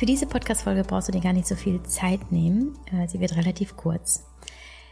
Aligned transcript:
Für 0.00 0.06
diese 0.06 0.24
Podcast-Folge 0.24 0.82
brauchst 0.84 1.08
du 1.08 1.12
dir 1.12 1.20
gar 1.20 1.34
nicht 1.34 1.46
so 1.46 1.54
viel 1.54 1.82
Zeit 1.82 2.32
nehmen. 2.32 2.74
Äh, 2.90 3.06
sie 3.06 3.20
wird 3.20 3.36
relativ 3.36 3.76
kurz. 3.76 4.24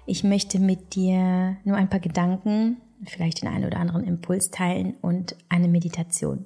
Ich 0.05 0.23
möchte 0.23 0.59
mit 0.59 0.95
dir 0.95 1.57
nur 1.65 1.79
ein 1.79 1.89
paar 1.89 1.99
Gedanken, 1.99 2.77
vielleicht 3.07 3.41
den 3.41 3.49
einen 3.49 3.65
oder 3.65 3.79
anderen 3.79 4.05
Impuls 4.05 4.51
teilen 4.51 4.97
und 5.01 5.35
eine 5.49 5.67
Meditation. 5.67 6.45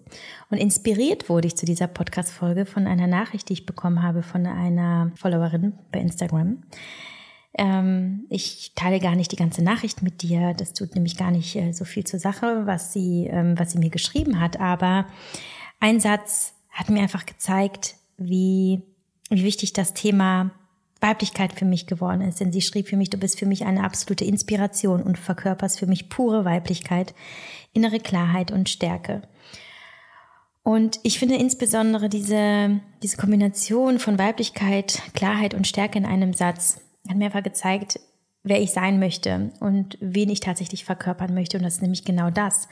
Und 0.49 0.59
inspiriert 0.59 1.29
wurde 1.29 1.49
ich 1.49 1.57
zu 1.57 1.67
dieser 1.67 1.89
Podcast-Folge 1.89 2.65
von 2.65 2.87
einer 2.87 3.09
Nachricht, 3.09 3.49
die 3.49 3.55
ich 3.55 3.67
bekommen 3.67 4.01
habe 4.01 4.23
von 4.23 4.47
einer 4.47 5.11
Followerin 5.17 5.73
bei 5.91 5.99
Instagram. 5.99 6.63
Ähm, 7.59 8.27
ich 8.29 8.75
teile 8.77 9.01
gar 9.01 9.17
nicht 9.17 9.33
die 9.33 9.37
ganze 9.37 9.65
Nachricht 9.65 10.03
mit 10.03 10.23
dir. 10.23 10.55
Das 10.55 10.73
tut 10.73 10.95
nämlich 10.95 11.17
gar 11.17 11.33
nicht 11.33 11.57
äh, 11.57 11.73
so 11.73 11.85
viel 11.85 12.05
zur 12.05 12.21
Sache, 12.21 12.63
was 12.65 12.93
sie, 12.93 13.27
ähm, 13.27 13.59
was 13.59 13.73
sie 13.73 13.81
mir 13.81 13.91
geschrieben 13.91 14.39
hat. 14.39 14.61
Aber 14.61 15.07
ein 15.81 15.99
Satz 15.99 16.55
hat 16.71 16.91
mir 16.91 17.01
einfach 17.01 17.27
gezeigt, 17.27 17.97
wie, 18.25 18.83
wie 19.31 19.45
wichtig 19.45 19.73
das 19.73 19.95
Thema 19.95 20.51
Weiblichkeit 21.01 21.53
für 21.53 21.65
mich 21.65 21.87
geworden 21.87 22.23
ist. 22.23 22.41
Denn 22.41 22.53
sie 22.53 22.63
schrieb 22.63 22.89
für 22.89 22.97
mich, 22.97 23.11
du 23.11 23.19
bist 23.19 23.39
für 23.39 23.47
mich 23.47 23.65
eine 23.65 23.85
absolute 23.85 24.25
Inspiration 24.25 25.03
und 25.03 25.19
verkörperst 25.19 25.79
für 25.79 25.87
mich 25.87 26.09
pure 26.09 26.45
Weiblichkeit, 26.45 27.15
innere 27.73 27.99
Klarheit 27.99 28.53
und 28.53 28.69
Stärke. 28.69 29.23
Und 30.63 31.01
ich 31.03 31.19
finde 31.19 31.35
insbesondere 31.35 32.09
diese, 32.09 32.81
diese 33.03 33.17
Kombination 33.17 33.99
von 33.99 34.19
Weiblichkeit, 34.19 35.03
Klarheit 35.15 35.55
und 35.55 35.67
Stärke 35.67 35.99
in 35.99 36.07
einem 36.07 36.35
Satz 36.35 36.81
hat 37.09 37.17
mir 37.17 37.27
einfach 37.27 37.43
gezeigt, 37.43 37.99
wer 38.45 38.61
ich 38.61 38.71
sein 38.71 39.01
möchte 39.01 39.51
und 39.59 39.99
wen 40.01 40.31
ich 40.31 40.39
tatsächlich 40.39 40.85
verkörpern 40.85 41.35
möchte. 41.35 41.57
Und 41.57 41.65
das 41.65 41.75
ist 41.75 41.83
nämlich 41.83 42.05
genau 42.05 42.31
das. 42.31 42.69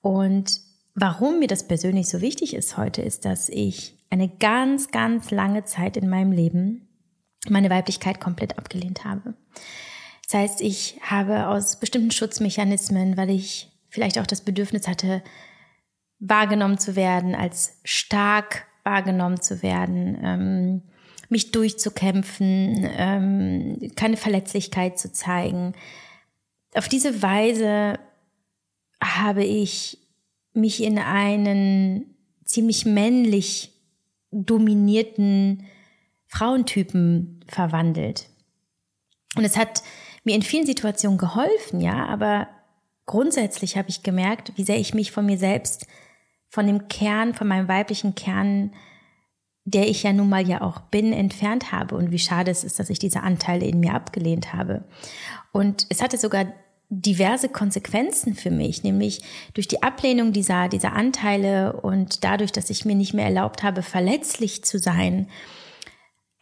Und 0.00 0.60
warum 0.94 1.38
mir 1.38 1.46
das 1.46 1.66
persönlich 1.66 2.08
so 2.08 2.22
wichtig 2.22 2.54
ist 2.54 2.78
heute, 2.78 3.02
ist, 3.02 3.26
dass 3.26 3.50
ich 3.50 3.99
eine 4.10 4.28
ganz, 4.28 4.90
ganz 4.90 5.30
lange 5.30 5.64
Zeit 5.64 5.96
in 5.96 6.08
meinem 6.08 6.32
Leben 6.32 6.88
meine 7.48 7.70
Weiblichkeit 7.70 8.20
komplett 8.20 8.58
abgelehnt 8.58 9.04
habe. 9.04 9.34
Das 10.24 10.34
heißt, 10.34 10.60
ich 10.60 10.98
habe 11.02 11.48
aus 11.48 11.80
bestimmten 11.80 12.10
Schutzmechanismen, 12.10 13.16
weil 13.16 13.30
ich 13.30 13.70
vielleicht 13.88 14.18
auch 14.18 14.26
das 14.26 14.42
Bedürfnis 14.42 14.86
hatte, 14.86 15.22
wahrgenommen 16.18 16.78
zu 16.78 16.96
werden, 16.96 17.34
als 17.34 17.80
stark 17.84 18.66
wahrgenommen 18.84 19.40
zu 19.40 19.62
werden, 19.62 20.18
ähm, 20.22 20.82
mich 21.28 21.52
durchzukämpfen, 21.52 22.88
ähm, 22.96 23.92
keine 23.96 24.16
Verletzlichkeit 24.16 24.98
zu 24.98 25.12
zeigen. 25.12 25.74
Auf 26.74 26.88
diese 26.88 27.22
Weise 27.22 27.98
habe 29.02 29.44
ich 29.44 29.98
mich 30.52 30.82
in 30.82 30.98
einen 30.98 32.14
ziemlich 32.44 32.84
männlich 32.84 33.79
dominierten 34.30 35.66
Frauentypen 36.26 37.44
verwandelt. 37.48 38.28
Und 39.36 39.44
es 39.44 39.56
hat 39.56 39.82
mir 40.24 40.34
in 40.34 40.42
vielen 40.42 40.66
Situationen 40.66 41.18
geholfen, 41.18 41.80
ja, 41.80 42.06
aber 42.06 42.48
grundsätzlich 43.06 43.76
habe 43.76 43.88
ich 43.88 44.02
gemerkt, 44.02 44.52
wie 44.56 44.64
sehr 44.64 44.78
ich 44.78 44.94
mich 44.94 45.12
von 45.12 45.26
mir 45.26 45.38
selbst, 45.38 45.86
von 46.48 46.66
dem 46.66 46.88
Kern, 46.88 47.34
von 47.34 47.48
meinem 47.48 47.68
weiblichen 47.68 48.14
Kern, 48.14 48.72
der 49.64 49.88
ich 49.88 50.02
ja 50.02 50.12
nun 50.12 50.28
mal 50.28 50.46
ja 50.46 50.62
auch 50.62 50.80
bin, 50.80 51.12
entfernt 51.12 51.72
habe 51.72 51.96
und 51.96 52.10
wie 52.10 52.18
schade 52.18 52.50
es 52.50 52.64
ist, 52.64 52.78
dass 52.78 52.90
ich 52.90 52.98
diese 52.98 53.22
Anteile 53.22 53.66
in 53.66 53.80
mir 53.80 53.94
abgelehnt 53.94 54.52
habe. 54.52 54.84
Und 55.52 55.86
es 55.90 56.02
hatte 56.02 56.18
sogar 56.18 56.46
diverse 56.90 57.48
Konsequenzen 57.48 58.34
für 58.34 58.50
mich, 58.50 58.82
nämlich 58.82 59.22
durch 59.54 59.68
die 59.68 59.82
Ablehnung 59.82 60.32
dieser, 60.32 60.68
dieser 60.68 60.92
Anteile 60.92 61.80
und 61.80 62.24
dadurch, 62.24 62.50
dass 62.50 62.68
ich 62.68 62.84
mir 62.84 62.96
nicht 62.96 63.14
mehr 63.14 63.26
erlaubt 63.26 63.62
habe, 63.62 63.82
verletzlich 63.82 64.64
zu 64.64 64.78
sein, 64.78 65.28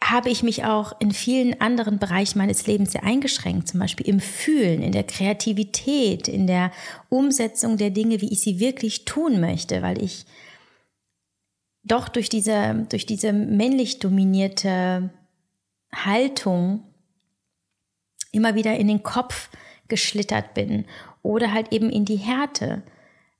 habe 0.03 0.29
ich 0.29 0.41
mich 0.41 0.65
auch 0.65 0.99
in 0.99 1.11
vielen 1.11 1.61
anderen 1.61 1.99
Bereichen 1.99 2.39
meines 2.39 2.65
Lebens 2.65 2.93
sehr 2.93 3.03
eingeschränkt, 3.03 3.67
zum 3.67 3.79
Beispiel 3.79 4.07
im 4.07 4.19
Fühlen, 4.19 4.81
in 4.81 4.91
der 4.91 5.03
Kreativität, 5.03 6.27
in 6.27 6.47
der 6.47 6.71
Umsetzung 7.09 7.77
der 7.77 7.91
Dinge, 7.91 8.19
wie 8.21 8.31
ich 8.31 8.39
sie 8.41 8.59
wirklich 8.59 9.05
tun 9.05 9.39
möchte, 9.39 9.83
weil 9.83 10.01
ich 10.01 10.25
doch 11.83 12.09
durch 12.09 12.29
diese, 12.29 12.87
durch 12.89 13.05
diese 13.05 13.33
männlich 13.33 13.99
dominierte 13.99 15.11
Haltung 15.93 16.83
immer 18.31 18.55
wieder 18.55 18.77
in 18.77 18.87
den 18.87 19.03
Kopf 19.03 19.49
geschlittert 19.89 20.53
bin 20.53 20.85
oder 21.21 21.53
halt 21.53 21.73
eben 21.73 21.89
in 21.89 22.05
die 22.05 22.17
Härte, 22.17 22.83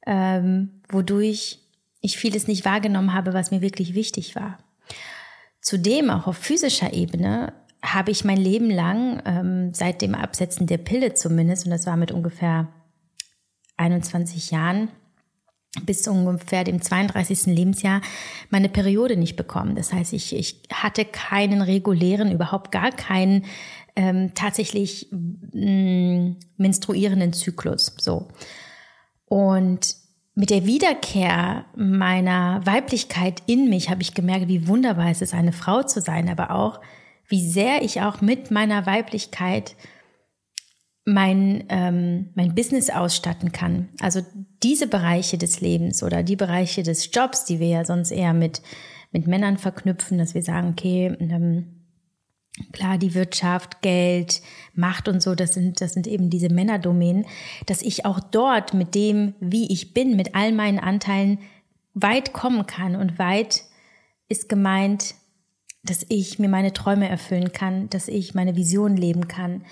ähm, 0.05 0.81
wodurch 0.89 1.59
ich 2.01 2.17
vieles 2.17 2.47
nicht 2.47 2.65
wahrgenommen 2.65 3.13
habe, 3.13 3.33
was 3.33 3.51
mir 3.51 3.61
wirklich 3.61 3.93
wichtig 3.93 4.35
war. 4.35 4.57
Zudem 5.61 6.09
auch 6.09 6.27
auf 6.27 6.37
physischer 6.37 6.93
Ebene 6.93 7.53
habe 7.83 8.11
ich 8.11 8.25
mein 8.25 8.37
Leben 8.37 8.69
lang, 8.69 9.21
ähm, 9.25 9.73
seit 9.73 10.01
dem 10.01 10.15
Absetzen 10.15 10.67
der 10.67 10.77
Pille 10.77 11.13
zumindest, 11.13 11.65
und 11.65 11.71
das 11.71 11.85
war 11.85 11.97
mit 11.97 12.11
ungefähr 12.11 12.67
21 13.77 14.51
Jahren, 14.51 14.89
bis 15.85 16.07
ungefähr 16.07 16.63
dem 16.63 16.81
32. 16.81 17.45
Lebensjahr 17.47 18.01
meine 18.49 18.69
Periode 18.69 19.15
nicht 19.15 19.35
bekommen. 19.35 19.75
Das 19.75 19.93
heißt, 19.93 20.13
ich, 20.13 20.35
ich 20.35 20.61
hatte 20.73 21.05
keinen 21.05 21.61
regulären, 21.61 22.31
überhaupt 22.31 22.71
gar 22.71 22.91
keinen 22.91 23.45
ähm, 23.95 24.31
tatsächlich 24.35 25.07
mh, 25.11 26.31
mm, 26.31 26.37
menstruierenden 26.57 27.33
Zyklus. 27.33 27.93
So. 27.99 28.27
Und 29.25 29.95
mit 30.35 30.49
der 30.49 30.65
Wiederkehr 30.65 31.65
meiner 31.75 32.65
Weiblichkeit 32.65 33.43
in 33.45 33.69
mich 33.69 33.89
habe 33.89 34.01
ich 34.01 34.13
gemerkt, 34.13 34.47
wie 34.47 34.67
wunderbar 34.67 35.11
es 35.11 35.21
ist, 35.21 35.33
eine 35.33 35.51
Frau 35.51 35.83
zu 35.83 36.01
sein, 36.01 36.29
aber 36.29 36.51
auch, 36.51 36.79
wie 37.27 37.45
sehr 37.45 37.83
ich 37.83 38.01
auch 38.01 38.21
mit 38.21 38.49
meiner 38.49 38.85
Weiblichkeit 38.85 39.75
mein, 41.05 41.65
ähm, 41.69 42.29
mein 42.35 42.55
Business 42.55 42.89
ausstatten 42.89 43.51
kann. 43.51 43.89
Also 43.99 44.21
diese 44.63 44.87
Bereiche 44.87 45.37
des 45.37 45.61
Lebens 45.61 46.03
oder 46.03 46.23
die 46.23 46.35
Bereiche 46.35 46.83
des 46.83 47.09
Jobs, 47.13 47.45
die 47.45 47.59
wir 47.59 47.67
ja 47.67 47.85
sonst 47.85 48.11
eher 48.11 48.33
mit, 48.33 48.61
mit 49.11 49.27
Männern 49.27 49.57
verknüpfen, 49.57 50.17
dass 50.17 50.35
wir 50.35 50.43
sagen, 50.43 50.69
okay, 50.69 51.15
ähm, 51.19 51.78
Klar, 52.71 52.97
die 52.97 53.13
Wirtschaft, 53.13 53.81
Geld, 53.81 54.41
Macht 54.73 55.07
und 55.07 55.21
so, 55.21 55.35
das 55.35 55.53
sind, 55.53 55.81
das 55.81 55.93
sind 55.93 56.07
eben 56.07 56.29
diese 56.29 56.49
Männerdomänen, 56.49 57.25
dass 57.65 57.81
ich 57.81 58.05
auch 58.05 58.19
dort 58.19 58.73
mit 58.73 58.95
dem, 58.95 59.33
wie 59.39 59.71
ich 59.71 59.93
bin, 59.93 60.15
mit 60.15 60.35
all 60.35 60.51
meinen 60.51 60.79
Anteilen 60.79 61.39
weit 61.93 62.33
kommen 62.33 62.65
kann. 62.65 62.95
Und 62.95 63.19
weit 63.19 63.63
ist 64.27 64.49
gemeint, 64.49 65.15
dass 65.83 66.05
ich 66.09 66.39
mir 66.39 66.49
meine 66.49 66.73
Träume 66.73 67.09
erfüllen 67.09 67.51
kann, 67.51 67.89
dass 67.89 68.07
ich 68.07 68.35
meine 68.35 68.55
Vision 68.55 68.97
leben 68.97 69.27
kann. 69.27 69.63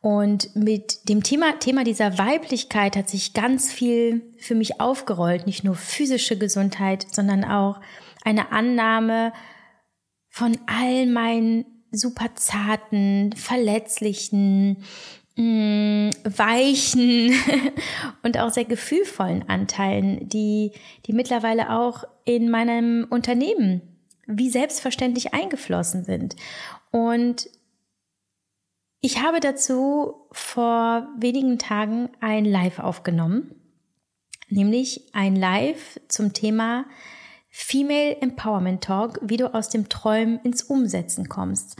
Und 0.00 0.54
mit 0.54 1.08
dem 1.08 1.22
Thema, 1.22 1.58
Thema 1.58 1.82
dieser 1.82 2.18
Weiblichkeit 2.18 2.96
hat 2.96 3.08
sich 3.08 3.32
ganz 3.32 3.72
viel 3.72 4.22
für 4.38 4.54
mich 4.54 4.80
aufgerollt. 4.80 5.46
Nicht 5.46 5.64
nur 5.64 5.74
physische 5.74 6.38
Gesundheit, 6.38 7.06
sondern 7.10 7.44
auch 7.44 7.80
eine 8.24 8.52
Annahme 8.52 9.32
von 10.28 10.58
all 10.66 11.06
meinen 11.06 11.64
super 11.96 12.34
zarten, 12.34 13.32
verletzlichen, 13.36 14.84
mm, 15.36 16.10
weichen 16.24 17.32
und 18.22 18.38
auch 18.38 18.50
sehr 18.50 18.64
gefühlvollen 18.64 19.48
Anteilen, 19.48 20.28
die, 20.28 20.72
die 21.06 21.12
mittlerweile 21.12 21.70
auch 21.70 22.04
in 22.24 22.50
meinem 22.50 23.06
Unternehmen 23.10 23.82
wie 24.26 24.50
selbstverständlich 24.50 25.34
eingeflossen 25.34 26.04
sind. 26.04 26.36
Und 26.90 27.48
ich 29.00 29.22
habe 29.22 29.40
dazu 29.40 30.26
vor 30.32 31.08
wenigen 31.18 31.58
Tagen 31.58 32.10
ein 32.20 32.44
Live 32.44 32.80
aufgenommen, 32.80 33.54
nämlich 34.48 35.02
ein 35.12 35.36
Live 35.36 36.00
zum 36.08 36.32
Thema 36.32 36.86
Female 37.58 38.18
Empowerment 38.20 38.84
Talk, 38.84 39.18
wie 39.22 39.38
du 39.38 39.54
aus 39.54 39.70
dem 39.70 39.88
Träumen 39.88 40.38
ins 40.40 40.62
Umsetzen 40.62 41.30
kommst. 41.30 41.76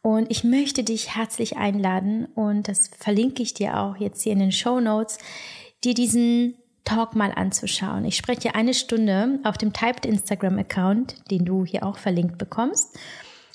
Und 0.00 0.30
ich 0.30 0.42
möchte 0.42 0.84
dich 0.84 1.14
herzlich 1.14 1.58
einladen 1.58 2.24
und 2.34 2.66
das 2.66 2.88
verlinke 2.88 3.42
ich 3.42 3.52
dir 3.52 3.78
auch 3.78 3.98
jetzt 3.98 4.22
hier 4.22 4.32
in 4.32 4.38
den 4.38 4.52
Show 4.52 4.80
Notes, 4.80 5.18
dir 5.84 5.92
diesen 5.92 6.54
Talk 6.84 7.14
mal 7.14 7.30
anzuschauen. 7.30 8.06
Ich 8.06 8.16
spreche 8.16 8.54
eine 8.54 8.72
Stunde 8.72 9.38
auf 9.44 9.58
dem 9.58 9.74
Typed 9.74 10.06
Instagram 10.06 10.58
Account, 10.60 11.16
den 11.30 11.44
du 11.44 11.66
hier 11.66 11.84
auch 11.84 11.98
verlinkt 11.98 12.38
bekommst, 12.38 12.98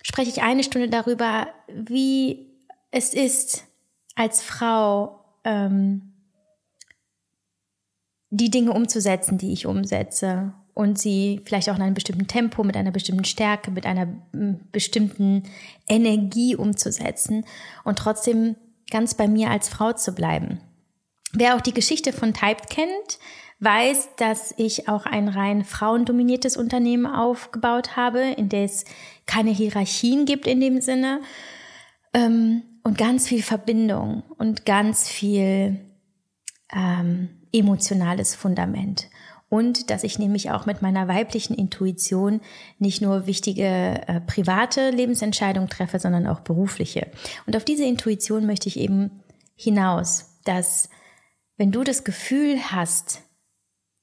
spreche 0.04 0.30
ich 0.30 0.44
eine 0.44 0.64
Stunde 0.64 0.90
darüber, 0.90 1.48
wie 1.68 2.52
es 2.92 3.16
ist, 3.16 3.66
als 4.14 4.44
Frau 4.44 5.26
ähm, 5.44 6.14
die 8.30 8.52
Dinge 8.52 8.74
umzusetzen, 8.74 9.40
die 9.40 9.54
ich 9.54 9.66
umsetze 9.66 10.54
und 10.74 10.98
sie 10.98 11.42
vielleicht 11.46 11.70
auch 11.70 11.76
in 11.76 11.82
einem 11.82 11.94
bestimmten 11.94 12.28
Tempo, 12.28 12.64
mit 12.64 12.76
einer 12.76 12.92
bestimmten 12.92 13.26
Stärke, 13.26 13.72
mit 13.72 13.86
einer 13.86 14.08
bestimmten 14.72 15.44
Energie 15.88 16.56
umzusetzen 16.56 17.46
und 17.84 18.00
trotzdem 18.00 18.56
ganz 18.90 19.14
bei 19.14 19.28
mir 19.28 19.50
als 19.50 19.70
Frau 19.70 19.94
zu 19.94 20.14
bleiben. 20.14 20.60
Wer 21.32 21.56
auch 21.56 21.62
die 21.62 21.74
Geschichte 21.74 22.14
von 22.14 22.34
Typed 22.34 22.70
kennt, 22.70 23.20
weiß, 23.60 24.10
dass 24.18 24.54
ich 24.58 24.88
auch 24.90 25.06
ein 25.06 25.30
rein 25.30 25.64
frauendominiertes 25.64 26.58
Unternehmen 26.58 27.06
aufgebaut 27.06 27.96
habe, 27.96 28.20
in 28.20 28.50
der 28.50 28.66
es 28.66 28.86
keine 29.26 29.52
Hierarchien 29.52 30.26
gibt 30.26 30.48
in 30.48 30.60
dem 30.60 30.82
Sinne 30.82 31.22
ähm, 32.14 32.64
und 32.84 32.98
ganz 32.98 33.28
viel 33.28 33.42
Verbindung 33.42 34.24
und 34.38 34.66
ganz 34.66 35.08
viel 35.08 35.80
ähm, 36.72 37.30
emotionales 37.54 38.36
Fundament. 38.36 39.08
Und 39.54 39.92
dass 39.92 40.04
ich 40.04 40.18
nämlich 40.18 40.50
auch 40.50 40.66
mit 40.66 40.82
meiner 40.82 41.08
weiblichen 41.08 41.54
Intuition 41.54 42.42
nicht 42.80 43.04
nur 43.04 43.28
wichtige 43.28 44.02
äh, 44.08 44.20
private 44.20 44.90
Lebensentscheidungen 44.90 45.70
treffe, 45.70 46.00
sondern 46.00 46.26
auch 46.26 46.40
berufliche. 46.40 47.06
Und 47.46 47.56
auf 47.56 47.64
diese 47.64 47.86
Intuition 47.86 48.48
möchte 48.48 48.68
ich 48.68 48.80
eben 48.80 49.12
hinaus, 49.56 50.40
dass 50.44 50.90
wenn 51.56 51.72
du 51.72 51.84
das 51.84 52.04
Gefühl 52.04 52.58
hast, 52.72 53.22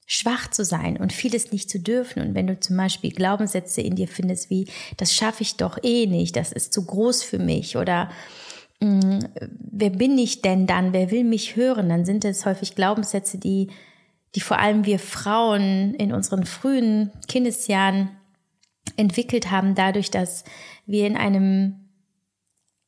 schwach 0.07 0.49
zu 0.49 0.65
sein 0.65 0.97
und 0.97 1.13
vieles 1.13 1.51
nicht 1.51 1.69
zu 1.69 1.81
dürfen. 1.81 2.23
Und 2.23 2.37
wenn 2.37 2.47
du 2.47 2.61
zum 2.61 2.77
Beispiel 2.77 3.11
Glaubenssätze 3.11 3.81
in 3.81 3.97
dir 3.97 4.07
findest 4.07 4.51
wie, 4.51 4.69
das 4.99 5.13
schaffe 5.13 5.43
ich 5.43 5.57
doch 5.57 5.79
eh 5.83 6.07
nicht, 6.07 6.37
das 6.37 6.53
ist 6.53 6.73
zu 6.73 6.87
groß 6.87 7.25
für 7.25 7.41
mich 7.41 7.77
oder 7.77 8.09
mm, 8.79 9.19
wer 9.73 9.91
bin 9.91 10.17
ich 10.17 10.43
denn 10.43 10.69
dann, 10.69 10.93
wer 10.93 11.11
will 11.11 11.25
mich 11.25 11.57
hören, 11.57 11.89
dann 11.89 12.05
sind 12.05 12.25
es 12.25 12.47
häufig 12.47 12.77
Glaubenssätze, 12.77 13.37
die, 13.37 13.71
die 14.35 14.41
vor 14.41 14.59
allem 14.59 14.85
wir 14.85 14.99
Frauen 14.99 15.95
in 15.95 16.13
unseren 16.13 16.45
frühen 16.45 17.11
Kindesjahren 17.29 18.11
entwickelt 18.97 19.51
haben, 19.51 19.75
dadurch, 19.75 20.11
dass 20.11 20.45
wir 20.87 21.07
in 21.07 21.17
einem 21.17 21.89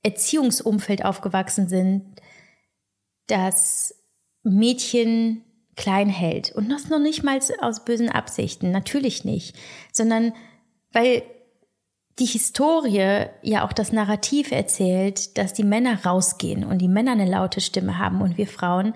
Erziehungsumfeld 0.03 1.05
aufgewachsen 1.05 1.69
sind, 1.69 2.21
das 3.27 3.95
Mädchen 4.43 5.45
klein 5.77 6.09
hält. 6.09 6.53
Und 6.53 6.69
das 6.69 6.89
noch 6.89 6.99
nicht 6.99 7.23
mal 7.23 7.39
aus 7.61 7.85
bösen 7.85 8.09
Absichten, 8.09 8.71
natürlich 8.71 9.25
nicht, 9.25 9.57
sondern 9.93 10.33
weil 10.93 11.23
die 12.19 12.27
Historie 12.27 13.27
ja 13.43 13.67
auch 13.67 13.73
das 13.73 13.93
Narrativ 13.93 14.51
erzählt, 14.51 15.39
dass 15.39 15.55
die 15.55 15.65
Männer 15.65 16.05
rausgehen 16.05 16.65
und 16.65 16.79
die 16.79 16.89
Männer 16.89 17.13
eine 17.13 17.29
laute 17.29 17.61
Stimme 17.61 17.99
haben 17.99 18.21
und 18.21 18.37
wir 18.37 18.47
Frauen 18.47 18.93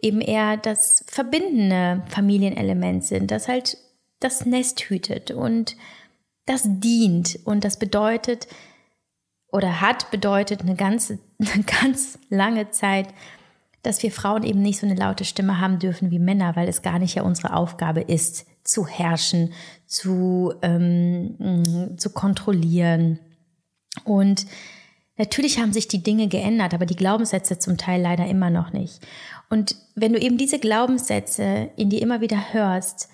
eben 0.00 0.20
eher 0.20 0.56
das 0.56 1.04
verbindende 1.08 2.02
Familienelement 2.08 3.04
sind, 3.04 3.30
das 3.30 3.48
halt 3.48 3.78
das 4.20 4.46
Nest 4.46 4.80
hütet 4.80 5.30
und 5.30 5.76
das 6.46 6.62
dient 6.64 7.38
und 7.44 7.64
das 7.64 7.78
bedeutet 7.78 8.48
oder 9.50 9.80
hat 9.80 10.10
bedeutet 10.10 10.62
eine 10.62 10.76
ganze, 10.76 11.18
eine 11.38 11.64
ganz 11.64 12.18
lange 12.28 12.70
Zeit 12.70 13.08
dass 13.82 14.02
wir 14.02 14.10
Frauen 14.10 14.42
eben 14.42 14.60
nicht 14.60 14.80
so 14.80 14.86
eine 14.86 14.96
laute 14.96 15.24
Stimme 15.24 15.60
haben 15.60 15.78
dürfen 15.78 16.10
wie 16.10 16.18
Männer, 16.18 16.56
weil 16.56 16.68
es 16.68 16.82
gar 16.82 16.98
nicht 16.98 17.14
ja 17.14 17.22
unsere 17.22 17.54
Aufgabe 17.54 18.00
ist, 18.00 18.46
zu 18.64 18.86
herrschen, 18.86 19.52
zu, 19.86 20.52
ähm, 20.62 21.36
mm, 21.38 21.96
zu 21.96 22.10
kontrollieren. 22.10 23.18
Und 24.04 24.46
natürlich 25.16 25.58
haben 25.58 25.72
sich 25.72 25.88
die 25.88 26.02
Dinge 26.02 26.28
geändert, 26.28 26.74
aber 26.74 26.86
die 26.86 26.96
Glaubenssätze 26.96 27.58
zum 27.58 27.78
Teil 27.78 28.02
leider 28.02 28.26
immer 28.26 28.50
noch 28.50 28.72
nicht. 28.72 29.00
Und 29.50 29.76
wenn 29.94 30.12
du 30.12 30.18
eben 30.18 30.36
diese 30.36 30.58
Glaubenssätze 30.58 31.70
in 31.76 31.90
dir 31.90 32.02
immer 32.02 32.20
wieder 32.20 32.52
hörst, 32.52 33.08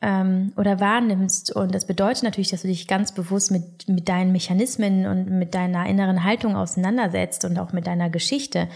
ähm, 0.00 0.52
oder 0.56 0.80
wahrnimmst. 0.80 1.54
Und 1.54 1.74
das 1.74 1.86
bedeutet 1.86 2.22
natürlich, 2.22 2.50
dass 2.50 2.62
du 2.62 2.68
dich 2.68 2.86
ganz 2.86 3.12
bewusst 3.12 3.50
mit, 3.50 3.88
mit 3.88 4.08
deinen 4.08 4.32
Mechanismen 4.32 5.06
und 5.06 5.30
mit 5.30 5.54
deiner 5.54 5.86
inneren 5.86 6.24
Haltung 6.24 6.56
auseinandersetzt 6.56 7.44
und 7.44 7.58
auch 7.58 7.72
mit 7.72 7.86
deiner 7.86 8.10
Geschichte. 8.10 8.68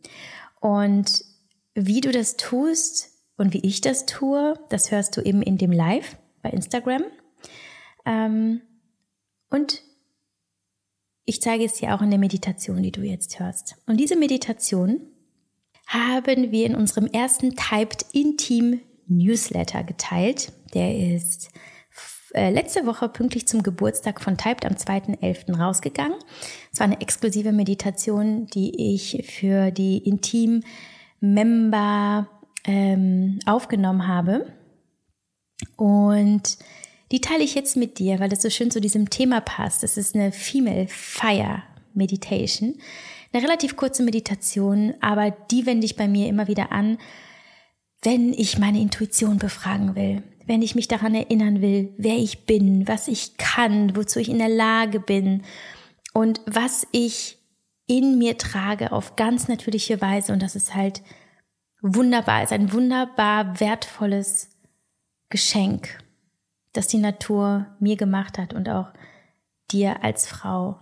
Und 0.60 1.24
wie 1.74 2.00
du 2.00 2.12
das 2.12 2.36
tust 2.36 3.10
und 3.36 3.54
wie 3.54 3.66
ich 3.66 3.80
das 3.80 4.06
tue, 4.06 4.58
das 4.68 4.90
hörst 4.90 5.16
du 5.16 5.22
eben 5.22 5.42
in 5.42 5.58
dem 5.58 5.72
Live 5.72 6.16
bei 6.42 6.50
Instagram. 6.50 7.02
Ähm, 8.04 8.62
und 9.50 9.82
ich 11.24 11.40
zeige 11.40 11.64
es 11.64 11.74
dir 11.74 11.94
auch 11.94 12.02
in 12.02 12.10
der 12.10 12.18
Meditation, 12.18 12.82
die 12.82 12.92
du 12.92 13.02
jetzt 13.02 13.38
hörst. 13.38 13.76
Und 13.86 13.98
diese 13.98 14.16
Meditation 14.16 15.00
haben 15.86 16.50
wir 16.50 16.66
in 16.66 16.74
unserem 16.74 17.06
ersten 17.06 17.54
Typed 17.54 18.06
Intim 18.12 18.80
Newsletter 19.06 19.84
geteilt. 19.84 20.52
Der 20.74 21.14
ist 21.14 21.50
äh, 22.34 22.50
letzte 22.50 22.86
Woche 22.86 23.08
pünktlich 23.08 23.46
zum 23.46 23.62
Geburtstag 23.62 24.20
von 24.20 24.38
Typed 24.38 24.64
am 24.64 24.72
2.11. 24.72 25.56
rausgegangen. 25.56 26.18
Es 26.72 26.80
war 26.80 26.86
eine 26.86 27.00
exklusive 27.00 27.52
Meditation, 27.52 28.46
die 28.46 28.94
ich 28.94 29.24
für 29.28 29.70
die 29.70 29.98
Intim-Member 31.22 32.28
ähm, 32.64 33.38
aufgenommen 33.46 34.06
habe. 34.06 34.52
Und 35.76 36.58
die 37.10 37.20
teile 37.20 37.44
ich 37.44 37.54
jetzt 37.54 37.76
mit 37.76 37.98
dir, 37.98 38.20
weil 38.20 38.32
es 38.32 38.42
so 38.42 38.50
schön 38.50 38.70
zu 38.70 38.80
diesem 38.80 39.10
Thema 39.10 39.40
passt. 39.40 39.82
Das 39.82 39.96
ist 39.96 40.14
eine 40.14 40.32
Female 40.32 40.88
Fire 40.88 41.62
Meditation. 41.94 42.74
Eine 43.32 43.42
relativ 43.42 43.76
kurze 43.76 44.02
Meditation, 44.02 44.94
aber 45.00 45.30
die 45.30 45.64
wende 45.64 45.86
ich 45.86 45.96
bei 45.96 46.08
mir 46.08 46.28
immer 46.28 46.48
wieder 46.48 46.72
an, 46.72 46.98
wenn 48.02 48.32
ich 48.32 48.58
meine 48.58 48.80
Intuition 48.80 49.38
befragen 49.38 49.94
will, 49.94 50.22
wenn 50.46 50.60
ich 50.60 50.74
mich 50.74 50.88
daran 50.88 51.14
erinnern 51.14 51.62
will, 51.62 51.94
wer 51.96 52.16
ich 52.16 52.46
bin, 52.46 52.88
was 52.88 53.08
ich 53.08 53.36
kann, 53.36 53.96
wozu 53.96 54.18
ich 54.18 54.28
in 54.28 54.38
der 54.38 54.48
Lage 54.48 54.98
bin 54.98 55.42
und 56.12 56.40
was 56.46 56.86
ich 56.90 57.38
in 57.92 58.18
mir 58.18 58.38
trage 58.38 58.92
auf 58.92 59.16
ganz 59.16 59.48
natürliche 59.48 60.00
Weise. 60.00 60.32
Und 60.32 60.42
das 60.42 60.56
ist 60.56 60.74
halt 60.74 61.02
wunderbar, 61.80 62.42
ist 62.42 62.52
ein 62.52 62.72
wunderbar 62.72 63.60
wertvolles 63.60 64.50
Geschenk, 65.28 65.98
das 66.72 66.88
die 66.88 66.98
Natur 66.98 67.66
mir 67.80 67.96
gemacht 67.96 68.38
hat 68.38 68.54
und 68.54 68.68
auch 68.68 68.92
dir 69.70 70.04
als 70.04 70.26
Frau 70.26 70.78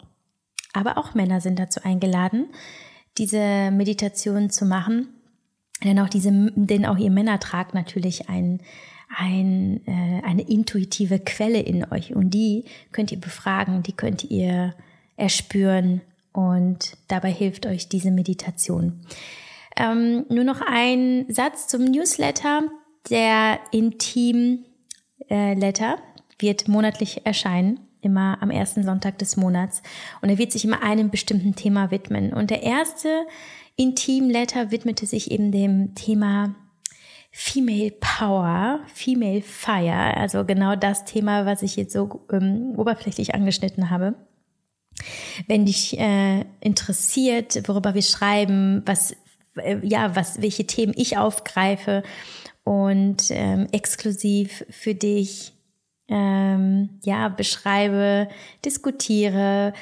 aber 0.73 0.99
auch 0.99 1.15
Männer 1.15 1.41
sind 1.41 1.59
dazu 1.59 1.81
eingeladen, 1.83 2.47
diese 3.19 3.71
Meditation 3.71 4.51
zu 4.51 4.65
machen. 4.65 5.09
Denn 5.83 5.99
auch 5.99 6.09
diese, 6.09 6.31
denn 6.55 6.87
auch 6.87 6.99
ihr 6.99 7.11
Männer 7.11 7.41
tragt 7.41 7.75
natürlich 7.75 8.29
ein, 8.29 8.61
ein, 9.17 9.81
äh, 9.87 10.23
eine 10.25 10.43
intuitive 10.43 11.19
Quelle 11.19 11.61
in 11.61 11.85
euch 11.91 12.15
und 12.15 12.31
die 12.31 12.65
könnt 12.93 13.11
ihr 13.11 13.21
befragen, 13.21 13.83
die 13.83 13.95
könnt 13.95 14.25
ihr 14.25 14.75
erspüren 15.17 16.03
und 16.33 16.97
dabei 17.09 17.33
hilft 17.33 17.67
euch 17.67 17.89
diese 17.89 18.11
Meditation. 18.11 19.01
Ähm, 19.77 20.27
nur 20.29 20.45
noch 20.45 20.61
ein 20.61 21.27
Satz 21.29 21.67
zum 21.69 21.85
Newsletter. 21.85 22.63
Der 23.09 23.59
Intim-Letter 23.73 24.67
wird 26.39 26.69
monatlich 26.69 27.25
erscheinen 27.27 27.81
immer 28.03 28.39
am 28.41 28.51
ersten 28.51 28.83
Sonntag 28.83 29.19
des 29.19 29.37
Monats. 29.37 29.83
Und 30.23 30.31
er 30.31 30.39
wird 30.39 30.53
sich 30.53 30.65
immer 30.65 30.83
einem 30.83 31.11
bestimmten 31.11 31.55
Thema 31.55 31.91
widmen. 31.91 32.33
Und 32.33 32.51
der 32.51 32.63
erste 32.63 33.27
Intim-Letter 33.77 34.71
widmete 34.71 35.07
sich 35.07 35.31
eben 35.31 35.53
dem 35.53 35.95
Thema 35.95 36.55
Female 37.31 37.93
Power, 38.01 38.81
Female 38.93 39.43
Fire, 39.43 40.17
also 40.17 40.45
genau 40.45 40.75
das 40.75 41.05
Thema, 41.05 41.47
was 41.47 41.63
ich 41.63 41.77
jetzt 41.77 41.93
so 41.93 42.27
ähm, 42.33 42.75
oberflächlich 42.77 43.35
angeschnitten 43.35 43.89
habe. 43.89 44.15
Wenn 45.47 45.67
dich 45.67 45.99
äh, 45.99 46.45
interessiert, 46.61 47.69
worüber 47.69 47.95
wir 47.95 48.03
schreiben, 48.03 48.83
was 48.87 49.15
äh, 49.57 49.79
ja, 49.83 50.15
was 50.17 50.41
welche 50.43 50.67
Themen 50.67 50.95
ich 50.97 51.19
aufgreife 51.19 52.03
und 52.65 53.31
ähm, 53.31 53.67
exklusiv 53.73 54.65
für 54.71 54.95
dich 54.95 55.53
ähm, 56.09 57.01
ja, 57.05 57.29
beschreibe, 57.29 58.29
diskutiere, 58.65 59.73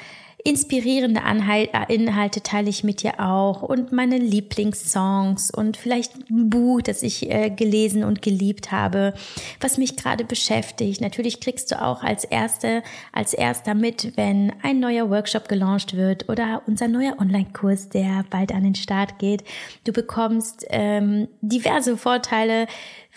inspirierende 0.43 1.21
äh, 1.21 1.93
Inhalte 1.93 2.41
teile 2.41 2.69
ich 2.69 2.83
mit 2.83 3.03
dir 3.03 3.19
auch 3.19 3.61
und 3.61 3.91
meine 3.91 4.17
Lieblingssongs 4.17 5.51
und 5.51 5.75
vielleicht 5.77 6.15
ein 6.29 6.49
Buch, 6.49 6.81
das 6.81 7.03
ich 7.03 7.29
äh, 7.29 7.49
gelesen 7.49 8.03
und 8.03 8.21
geliebt 8.21 8.71
habe, 8.71 9.13
was 9.59 9.77
mich 9.77 9.97
gerade 9.97 10.23
beschäftigt. 10.23 11.01
Natürlich 11.01 11.39
kriegst 11.41 11.71
du 11.71 11.81
auch 11.81 12.03
als 12.03 12.23
erste, 12.23 12.83
als 13.11 13.33
erster 13.33 13.75
mit, 13.75 14.15
wenn 14.15 14.53
ein 14.61 14.79
neuer 14.79 15.09
Workshop 15.09 15.49
gelauncht 15.49 15.95
wird 15.95 16.29
oder 16.29 16.61
unser 16.67 16.87
neuer 16.87 17.15
Online-Kurs, 17.19 17.89
der 17.89 18.23
bald 18.29 18.53
an 18.53 18.63
den 18.63 18.75
Start 18.75 19.19
geht. 19.19 19.43
Du 19.83 19.91
bekommst 19.91 20.65
ähm, 20.69 21.27
diverse 21.41 21.97
Vorteile 21.97 22.67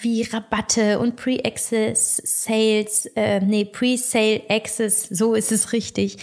wie 0.01 0.23
Rabatte 0.23 0.99
und 0.99 1.17
Pre-Access 1.17 2.17
Sales, 2.25 3.07
äh, 3.15 3.41
nee, 3.41 3.65
Pre-Sale 3.65 4.43
Access, 4.49 5.09
so 5.09 5.35
ist 5.35 5.53
es 5.53 5.73
richtig 5.73 6.19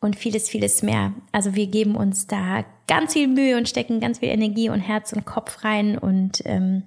und 0.00 0.16
vieles, 0.16 0.48
vieles 0.48 0.82
mehr. 0.82 1.12
Also 1.32 1.54
wir 1.54 1.66
geben 1.66 1.96
uns 1.96 2.26
da 2.26 2.64
ganz 2.86 3.14
viel 3.14 3.28
Mühe 3.28 3.56
und 3.56 3.68
stecken 3.68 4.00
ganz 4.00 4.18
viel 4.18 4.28
Energie 4.28 4.70
und 4.70 4.80
Herz 4.80 5.12
und 5.12 5.24
Kopf 5.24 5.64
rein 5.64 5.98
und 5.98 6.42
ähm, 6.44 6.84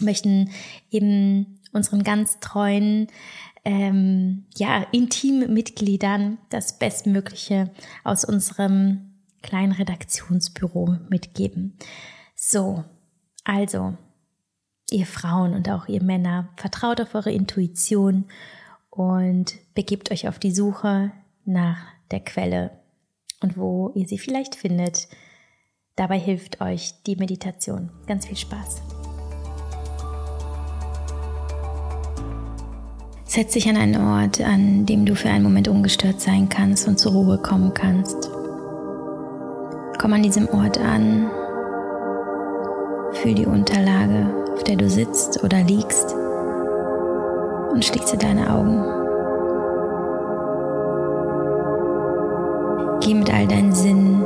möchten 0.00 0.50
eben 0.90 1.60
unseren 1.72 2.02
ganz 2.02 2.38
treuen, 2.40 3.08
ähm, 3.64 4.44
ja, 4.56 4.86
intimen 4.92 5.52
Mitgliedern 5.52 6.38
das 6.50 6.78
Bestmögliche 6.78 7.70
aus 8.04 8.24
unserem 8.24 9.14
kleinen 9.42 9.72
Redaktionsbüro 9.72 10.96
mitgeben. 11.08 11.76
So, 12.34 12.84
also, 13.44 13.96
ihr 14.90 15.06
Frauen 15.06 15.54
und 15.54 15.68
auch 15.68 15.88
ihr 15.88 16.02
Männer, 16.02 16.48
vertraut 16.56 17.00
auf 17.00 17.14
eure 17.14 17.32
Intuition 17.32 18.26
und 18.90 19.54
begebt 19.74 20.10
euch 20.12 20.28
auf 20.28 20.38
die 20.38 20.52
Suche 20.52 21.10
nach 21.44 21.95
der 22.10 22.20
Quelle 22.20 22.70
und 23.42 23.56
wo 23.56 23.90
ihr 23.94 24.06
sie 24.06 24.18
vielleicht 24.18 24.54
findet. 24.54 25.08
Dabei 25.96 26.18
hilft 26.18 26.60
euch 26.60 26.92
die 27.06 27.16
Meditation. 27.16 27.90
Ganz 28.06 28.26
viel 28.26 28.36
Spaß. 28.36 28.82
Setz 33.24 33.52
dich 33.52 33.68
an 33.68 33.76
einen 33.76 34.00
Ort, 34.00 34.40
an 34.40 34.86
dem 34.86 35.04
du 35.04 35.14
für 35.14 35.28
einen 35.28 35.44
Moment 35.44 35.68
ungestört 35.68 36.20
sein 36.20 36.48
kannst 36.48 36.86
und 36.88 36.98
zur 36.98 37.12
Ruhe 37.12 37.38
kommen 37.38 37.74
kannst. 37.74 38.30
Komm 39.98 40.12
an 40.12 40.22
diesem 40.22 40.48
Ort 40.48 40.78
an, 40.78 41.30
fühl 43.12 43.34
die 43.34 43.46
Unterlage, 43.46 44.32
auf 44.54 44.64
der 44.64 44.76
du 44.76 44.88
sitzt 44.88 45.42
oder 45.42 45.62
liegst 45.62 46.14
und 47.72 47.84
schließe 47.84 48.16
deine 48.16 48.50
Augen. 48.54 49.05
Geh 53.06 53.14
mit 53.14 53.32
all 53.32 53.46
deinen 53.46 53.72
Sinnen, 53.72 54.24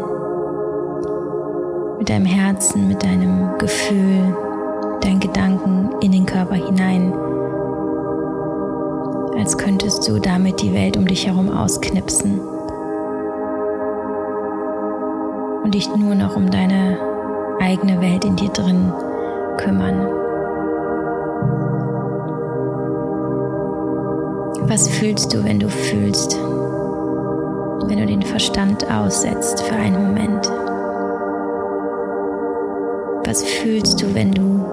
mit 1.98 2.08
deinem 2.08 2.24
Herzen, 2.24 2.88
mit 2.88 3.02
deinem 3.02 3.58
Gefühl, 3.58 4.34
deinen 5.02 5.20
Gedanken 5.20 5.90
in 6.00 6.12
den 6.12 6.24
Körper 6.24 6.54
hinein, 6.54 7.12
als 9.36 9.58
könntest 9.58 10.08
du 10.08 10.18
damit 10.18 10.62
die 10.62 10.72
Welt 10.72 10.96
um 10.96 11.06
dich 11.06 11.26
herum 11.26 11.50
ausknipsen 11.50 12.40
und 15.62 15.74
dich 15.74 15.94
nur 15.94 16.14
noch 16.14 16.34
um 16.34 16.50
deine 16.50 16.96
eigene 17.60 18.00
Welt 18.00 18.24
in 18.24 18.36
dir 18.36 18.48
drin 18.48 18.94
kümmern. 19.58 20.06
Was 24.70 24.88
fühlst 24.88 25.34
du, 25.34 25.44
wenn 25.44 25.60
du 25.60 25.68
fühlst? 25.68 26.40
Wenn 27.88 27.98
du 27.98 28.06
den 28.06 28.22
Verstand 28.22 28.90
aussetzt 28.90 29.62
für 29.62 29.74
einen 29.74 30.06
Moment? 30.06 30.50
Was 33.26 33.44
fühlst 33.44 34.02
du, 34.02 34.14
wenn 34.14 34.32
du 34.32 34.64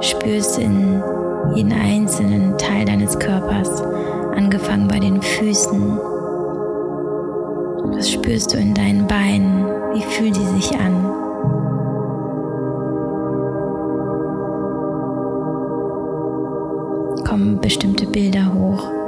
spürst 0.00 0.58
in 0.58 1.02
jeden 1.54 1.72
einzelnen 1.72 2.58
Teil 2.58 2.84
deines 2.84 3.18
Körpers, 3.18 3.82
angefangen 4.36 4.88
bei 4.88 4.98
den 4.98 5.22
Füßen? 5.22 5.98
Was 7.94 8.10
spürst 8.10 8.52
du 8.52 8.58
in 8.58 8.74
deinen 8.74 9.06
Beinen? 9.06 9.64
Wie 9.94 10.02
fühlen 10.02 10.34
sie 10.34 10.46
sich 10.46 10.78
an? 10.78 11.04
Kommen 17.24 17.58
bestimmte 17.60 18.06
Bilder 18.06 18.52
hoch. 18.52 19.01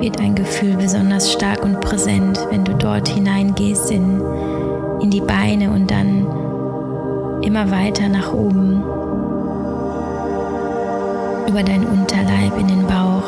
Wird 0.00 0.18
ein 0.18 0.34
Gefühl 0.34 0.76
besonders 0.76 1.30
stark 1.30 1.62
und 1.62 1.80
präsent, 1.80 2.46
wenn 2.50 2.64
du 2.64 2.74
dort 2.74 3.08
hineingehst 3.08 3.90
in, 3.90 4.22
in 5.00 5.10
die 5.10 5.20
Beine 5.20 5.70
und 5.70 5.90
dann 5.90 6.26
immer 7.42 7.70
weiter 7.70 8.08
nach 8.08 8.32
oben 8.32 8.82
über 11.48 11.62
deinen 11.62 11.86
Unterleib 11.86 12.58
in 12.58 12.68
den 12.68 12.86
Bauch. 12.86 13.24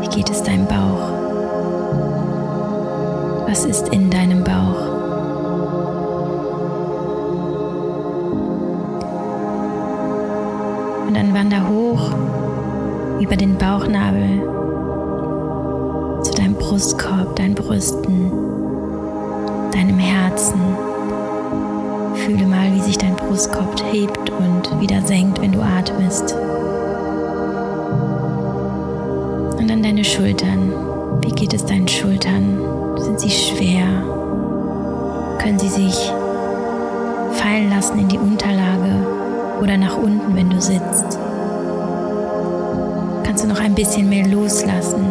Wie 0.00 0.08
geht 0.08 0.30
es 0.30 0.42
deinem 0.42 0.66
Bauch? 0.66 1.10
Was 3.46 3.64
ist 3.64 3.88
in 3.88 4.08
deinem 4.08 4.39
über 13.30 13.36
den 13.36 13.56
Bauchnabel 13.56 14.42
zu 16.24 16.32
deinem 16.32 16.54
Brustkorb, 16.54 17.36
deinen 17.36 17.54
Brüsten, 17.54 18.32
deinem 19.70 20.00
Herzen. 20.00 20.60
Fühle 22.16 22.44
mal, 22.44 22.74
wie 22.74 22.80
sich 22.80 22.98
dein 22.98 23.14
Brustkorb 23.14 23.80
hebt 23.92 24.30
und 24.30 24.80
wieder 24.80 25.00
senkt, 25.02 25.40
wenn 25.40 25.52
du 25.52 25.60
atmest. 25.60 26.34
Und 29.60 29.70
dann 29.70 29.84
deine 29.84 30.04
Schultern. 30.04 30.72
Wie 31.22 31.30
geht 31.30 31.54
es 31.54 31.64
deinen 31.64 31.86
Schultern? 31.86 32.58
Sind 32.96 33.20
sie 33.20 33.30
schwer? 33.30 33.86
Können 35.38 35.60
sie 35.60 35.68
sich 35.68 36.12
fallen 37.34 37.70
lassen 37.70 37.96
in 38.00 38.08
die 38.08 38.18
Unterlage 38.18 39.06
oder 39.62 39.76
nach 39.76 39.96
unten, 39.96 40.34
wenn 40.34 40.49
bisschen 43.80 44.10
mehr 44.10 44.26
loslassen? 44.26 45.06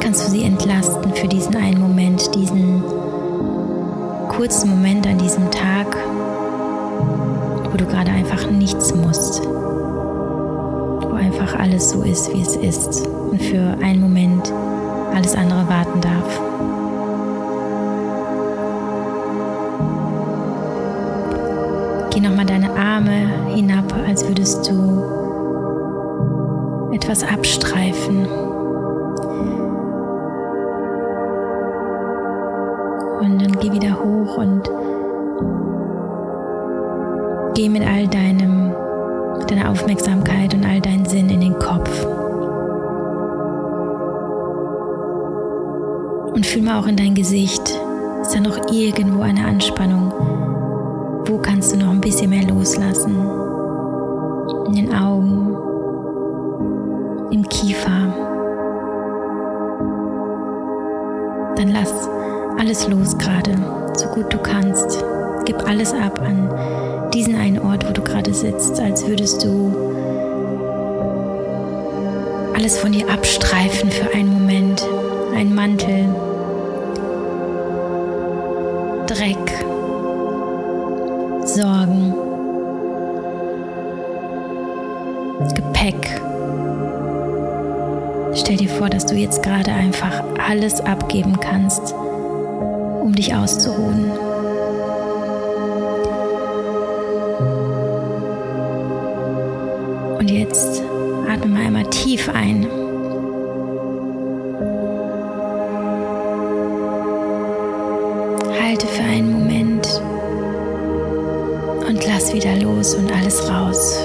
Kannst 0.00 0.26
du 0.26 0.30
sie 0.30 0.44
entlasten 0.44 1.12
für 1.12 1.28
diesen 1.28 1.54
einen 1.56 1.78
Moment, 1.78 2.34
diesen 2.34 2.82
kurzen 4.28 4.70
Moment 4.70 5.06
an 5.06 5.18
diesem 5.18 5.50
Tag, 5.50 5.94
wo 7.70 7.76
du 7.76 7.84
gerade 7.84 8.10
einfach 8.10 8.50
nichts 8.50 8.94
musst, 8.94 9.42
wo 9.44 11.14
einfach 11.14 11.58
alles 11.58 11.90
so 11.90 12.00
ist, 12.00 12.32
wie 12.32 12.40
es 12.40 12.56
ist 12.56 13.06
und 13.06 13.42
für 13.42 13.76
einen 13.82 14.00
Moment 14.00 14.50
alles 15.14 15.34
andere 15.34 15.68
warten 15.68 16.00
darf. 16.00 16.40
Geh 22.08 22.20
nochmal 22.20 22.46
deine 22.46 22.70
Arme 22.74 23.28
hinab, 23.54 23.92
als 24.08 24.26
würdest 24.26 24.66
du 24.70 25.17
etwas 26.98 27.22
abstreifen. 27.22 28.26
Und 33.20 33.42
dann 33.42 33.58
geh 33.60 33.72
wieder 33.72 33.98
hoch 33.98 34.36
und 34.36 34.68
geh 37.54 37.68
mit 37.68 37.86
all 37.86 38.08
deinem, 38.08 38.74
deiner 39.46 39.70
Aufmerksamkeit 39.70 40.54
und 40.54 40.64
all 40.66 40.80
deinen 40.80 41.06
Sinn 41.06 41.30
in 41.30 41.40
den 41.40 41.58
Kopf. 41.58 42.06
Und 46.34 46.44
fühl 46.44 46.62
mal 46.62 46.80
auch 46.80 46.86
in 46.88 46.96
dein 46.96 47.14
Gesicht. 47.14 47.78
Ist 48.22 48.34
da 48.34 48.40
noch 48.40 48.72
irgendwo 48.72 49.22
eine 49.22 49.46
Anspannung? 49.46 50.12
Wo 51.26 51.38
kannst 51.38 51.72
du 51.72 51.76
noch 51.76 51.90
ein 51.90 52.00
bisschen 52.00 52.30
mehr 52.30 52.46
loslassen? 52.46 53.16
In 54.66 54.74
den 54.74 54.92
Augen, 54.92 55.67
im 57.30 57.48
Kiefer. 57.48 58.12
Dann 61.56 61.68
lass 61.72 61.92
alles 62.58 62.88
los 62.88 63.16
gerade, 63.18 63.54
so 63.94 64.08
gut 64.08 64.32
du 64.32 64.38
kannst. 64.38 65.04
Gib 65.44 65.66
alles 65.66 65.92
ab 65.92 66.20
an 66.20 66.48
diesen 67.12 67.36
einen 67.36 67.58
Ort, 67.58 67.88
wo 67.88 67.92
du 67.92 68.02
gerade 68.02 68.32
sitzt, 68.32 68.80
als 68.80 69.06
würdest 69.06 69.44
du 69.44 69.72
alles 72.54 72.78
von 72.78 72.92
dir 72.92 73.08
abstreifen 73.08 73.90
für 73.90 74.12
einen 74.14 74.32
Moment. 74.32 74.86
Ein 75.34 75.54
Mantel, 75.54 76.08
Dreck, 79.06 79.64
vor, 88.88 88.90
dass 88.90 89.06
du 89.06 89.14
jetzt 89.14 89.42
gerade 89.42 89.72
einfach 89.72 90.22
alles 90.46 90.80
abgeben 90.80 91.38
kannst, 91.40 91.92
um 91.92 93.12
dich 93.14 93.34
auszuruhen. 93.34 94.10
Und 100.18 100.30
jetzt 100.30 100.82
atme 101.30 101.46
mal 101.46 101.66
einmal 101.66 101.88
tief 101.90 102.28
ein. 102.34 102.66
Halte 108.62 108.86
für 108.86 109.02
einen 109.02 109.32
Moment 109.32 110.02
und 111.86 112.06
lass 112.06 112.32
wieder 112.32 112.56
los 112.56 112.94
und 112.94 113.12
alles 113.12 113.48
raus. 113.50 113.97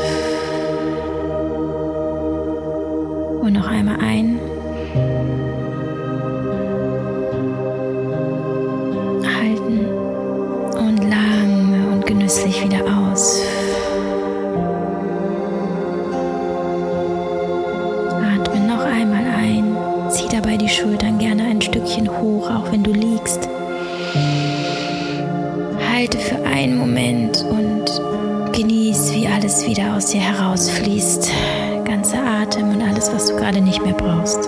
Mehr 33.83 33.93
brauchst. 33.93 34.47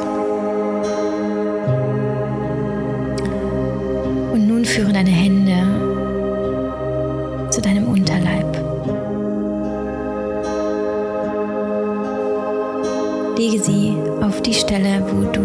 Und 4.34 4.48
nun 4.48 4.66
führe 4.66 4.94
deine 4.94 5.10
Hände 5.10 5.56
zu 7.50 7.62
deinem 7.62 7.88
Unterleib. 7.88 8.46
Lege 13.38 13.60
sie 13.62 13.96
auf 14.22 14.42
die 14.42 14.54
Stelle, 14.54 15.04
wo 15.12 15.24
du 15.32 15.42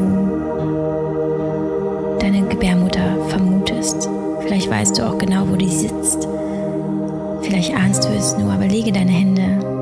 deine 2.20 2.42
Gebärmutter 2.48 3.16
vermutest. 3.28 4.08
Vielleicht 4.40 4.70
weißt 4.70 4.98
du 4.98 5.02
auch 5.06 5.18
genau, 5.18 5.48
wo 5.48 5.56
die 5.56 5.68
sitzt. 5.68 6.28
Vielleicht 7.42 7.74
ahnst 7.74 8.04
du 8.04 8.08
es 8.10 8.36
nur, 8.38 8.52
aber 8.52 8.66
lege 8.66 8.92
deine 8.92 9.10
Hände 9.10 9.79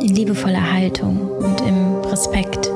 in 0.00 0.14
liebevoller 0.14 0.72
Haltung 0.72 1.30
und 1.38 1.60
im 1.62 1.96
Respekt 2.10 2.70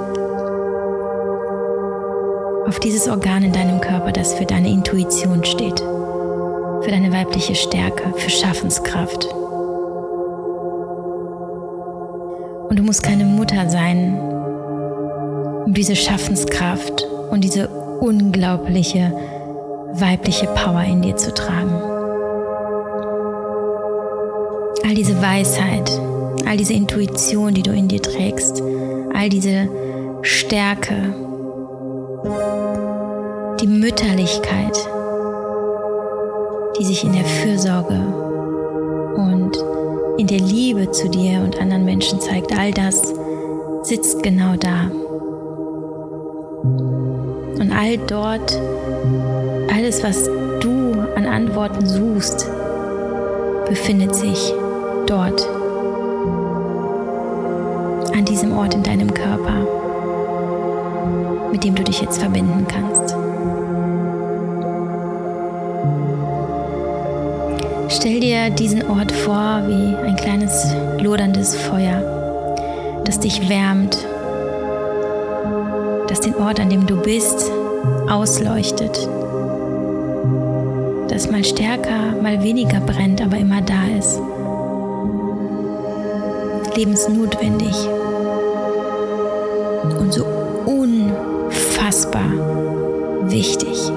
auf 2.67 2.81
dieses 2.81 3.09
Organ 3.09 3.43
in 3.43 3.53
deinem 3.53 3.81
Körper, 3.81 4.13
das 4.13 4.35
für 4.35 4.47
deine 4.47 4.71
Intuition 4.71 5.45
steht, 5.45 5.81
für 5.81 6.91
deine 6.91 7.13
weibliche 7.13 7.55
Stärke, 7.55 8.15
für 8.17 8.31
Schaffenskraft. 8.31 9.27
Und 12.69 12.79
du 12.79 12.83
musst 12.83 13.03
keine 13.03 13.25
Mutter 13.25 13.69
sein, 13.69 14.19
um 15.67 15.75
diese 15.75 15.97
Schaffenskraft 15.97 17.07
und 17.31 17.45
diese 17.45 17.69
unglaubliche 18.01 19.13
weibliche 19.93 20.47
Power 20.47 20.83
in 20.83 21.03
dir 21.03 21.17
zu 21.17 21.35
tragen. 21.35 21.75
All 24.85 24.95
diese 24.95 25.21
Weisheit, 25.21 25.91
all 26.47 26.57
diese 26.57 26.75
Intuition, 26.75 27.55
die 27.55 27.63
du 27.63 27.73
in 27.73 27.89
dir 27.89 28.03
trägst, 28.03 28.63
all 29.15 29.29
diese 29.29 29.69
Stärke, 30.23 31.15
die 33.61 33.67
Mütterlichkeit, 33.67 34.89
die 36.79 36.85
sich 36.85 37.05
in 37.05 37.13
der 37.13 37.25
Fürsorge 37.25 38.01
und 39.17 39.57
in 40.19 40.27
der 40.27 40.41
Liebe 40.41 40.91
zu 40.91 41.09
dir 41.09 41.41
und 41.41 41.61
anderen 41.61 41.85
Menschen 41.85 42.21
zeigt, 42.21 42.57
all 42.57 42.71
das 42.73 43.15
sitzt 43.83 44.23
genau 44.23 44.57
da. 44.57 44.91
Und 47.61 47.73
all 47.73 47.99
dort, 48.07 48.59
alles, 49.75 50.03
was 50.03 50.25
du 50.61 50.93
an 51.17 51.27
Antworten 51.27 51.87
suchst, 51.87 52.49
befindet 53.69 54.15
sich 54.15 54.53
dort, 55.07 55.49
an 58.15 58.25
diesem 58.25 58.57
Ort 58.57 58.75
in 58.75 58.83
deinem 58.83 59.13
Körper, 59.13 59.67
mit 61.51 61.65
dem 61.65 61.75
du 61.75 61.83
dich 61.83 62.01
jetzt 62.01 62.19
verbinden 62.21 62.67
kannst. 62.69 63.17
Stell 67.89 68.21
dir 68.21 68.51
diesen 68.51 68.89
Ort 68.91 69.13
vor 69.13 69.63
wie 69.67 69.95
ein 70.07 70.17
kleines 70.17 70.75
loderndes 70.99 71.55
Feuer, 71.55 72.03
das 73.05 73.21
dich 73.21 73.49
wärmt, 73.49 73.99
das 76.09 76.21
den 76.21 76.35
Ort, 76.35 76.59
an 76.59 76.71
dem 76.71 76.87
du 76.87 76.97
bist, 76.97 77.51
ausleuchtet, 78.11 79.09
das 81.09 81.31
mal 81.31 81.45
stärker, 81.45 82.17
mal 82.23 82.43
weniger 82.43 82.81
brennt, 82.81 83.21
aber 83.21 83.37
immer 83.37 83.61
da 83.61 83.99
ist. 83.99 84.21
Lebensnotwendig 86.75 87.75
so 90.13 90.27
unfassbar 90.67 92.31
wichtig 93.31 93.91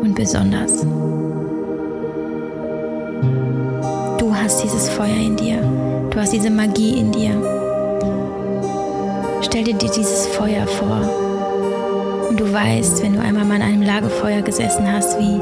und 0.00 0.14
besonders. 0.14 0.86
Du 4.18 4.34
hast 4.34 4.62
dieses 4.62 4.88
Feuer 4.90 5.16
in 5.16 5.36
dir, 5.36 5.58
du 6.10 6.20
hast 6.20 6.32
diese 6.32 6.50
Magie 6.50 7.00
in 7.00 7.10
dir. 7.10 7.32
Stell 9.42 9.64
dir 9.64 9.74
dieses 9.74 10.26
Feuer 10.28 10.66
vor 10.66 12.28
und 12.28 12.38
du 12.38 12.52
weißt, 12.52 13.02
wenn 13.02 13.14
du 13.14 13.20
einmal 13.20 13.44
mal 13.44 13.56
an 13.56 13.62
einem 13.62 13.82
Lagerfeuer 13.82 14.42
gesessen 14.42 14.90
hast, 14.90 15.18
wie, 15.18 15.40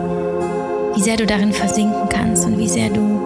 wie 0.94 1.02
sehr 1.02 1.18
du 1.18 1.26
darin 1.26 1.52
versinken 1.52 2.08
kannst 2.08 2.46
und 2.46 2.56
wie 2.58 2.68
sehr 2.68 2.88
du 2.88 3.20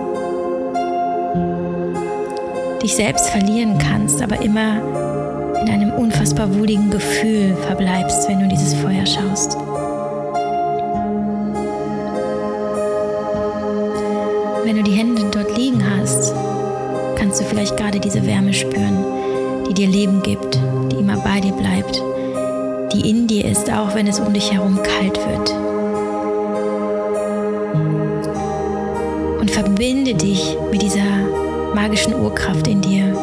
dich 2.83 2.97
selbst 2.97 3.29
verlieren 3.29 3.79
kannst, 3.79 4.21
aber 4.21 4.43
immer 4.43 4.81
einem 5.73 5.93
unfassbar 5.93 6.55
wohligen 6.55 6.91
Gefühl 6.91 7.57
verbleibst, 7.67 8.29
wenn 8.29 8.41
du 8.41 8.49
dieses 8.49 8.75
Feuer 8.75 9.07
schaust. 9.07 9.57
Wenn 14.65 14.77
du 14.77 14.83
die 14.83 14.93
Hände 14.93 15.25
dort 15.31 15.57
liegen 15.57 15.83
hast, 15.97 16.35
kannst 17.17 17.41
du 17.41 17.45
vielleicht 17.45 17.77
gerade 17.79 17.99
diese 17.99 18.27
Wärme 18.27 18.53
spüren, 18.53 18.99
die 19.69 19.75
dir 19.75 19.89
Leben 19.89 20.23
gibt, 20.23 20.59
die 20.91 20.97
immer 20.97 21.17
bei 21.17 21.41
dir 21.41 21.53
bleibt, 21.53 22.03
die 22.93 23.09
in 23.09 23.27
dir 23.27 23.47
ist, 23.47 23.71
auch 23.73 23.95
wenn 23.95 24.07
es 24.07 24.21
um 24.21 24.33
dich 24.35 24.53
herum 24.53 24.79
kalt 24.83 25.19
wird. 25.27 25.55
Und 29.41 29.51
verbinde 29.51 30.15
dich 30.15 30.55
mit 30.71 30.83
dieser 30.83 31.73
magischen 31.75 32.15
Urkraft 32.15 32.69
in 32.69 32.83
dir, 32.83 33.17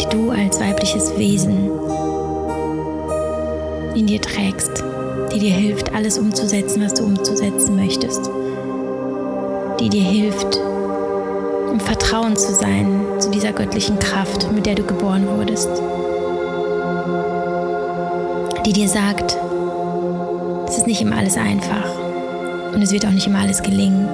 die 0.00 0.08
du 0.08 0.30
als 0.30 0.60
weibliches 0.60 1.18
Wesen 1.18 1.75
trägst, 4.36 4.84
die 5.32 5.38
dir 5.38 5.52
hilft, 5.52 5.94
alles 5.94 6.18
umzusetzen, 6.18 6.84
was 6.84 6.94
du 6.94 7.04
umzusetzen 7.04 7.76
möchtest, 7.76 8.30
die 9.80 9.88
dir 9.88 10.02
hilft, 10.02 10.60
im 11.72 11.80
Vertrauen 11.80 12.36
zu 12.36 12.52
sein 12.52 13.00
zu 13.18 13.30
dieser 13.30 13.52
göttlichen 13.52 13.98
Kraft, 13.98 14.50
mit 14.52 14.66
der 14.66 14.74
du 14.74 14.82
geboren 14.82 15.26
wurdest, 15.26 15.70
die 18.66 18.72
dir 18.72 18.88
sagt, 18.88 19.36
es 20.68 20.78
ist 20.78 20.86
nicht 20.86 21.00
immer 21.00 21.16
alles 21.16 21.36
einfach 21.36 21.88
und 22.74 22.82
es 22.82 22.92
wird 22.92 23.06
auch 23.06 23.10
nicht 23.10 23.26
immer 23.26 23.40
alles 23.40 23.62
gelingen. 23.62 24.08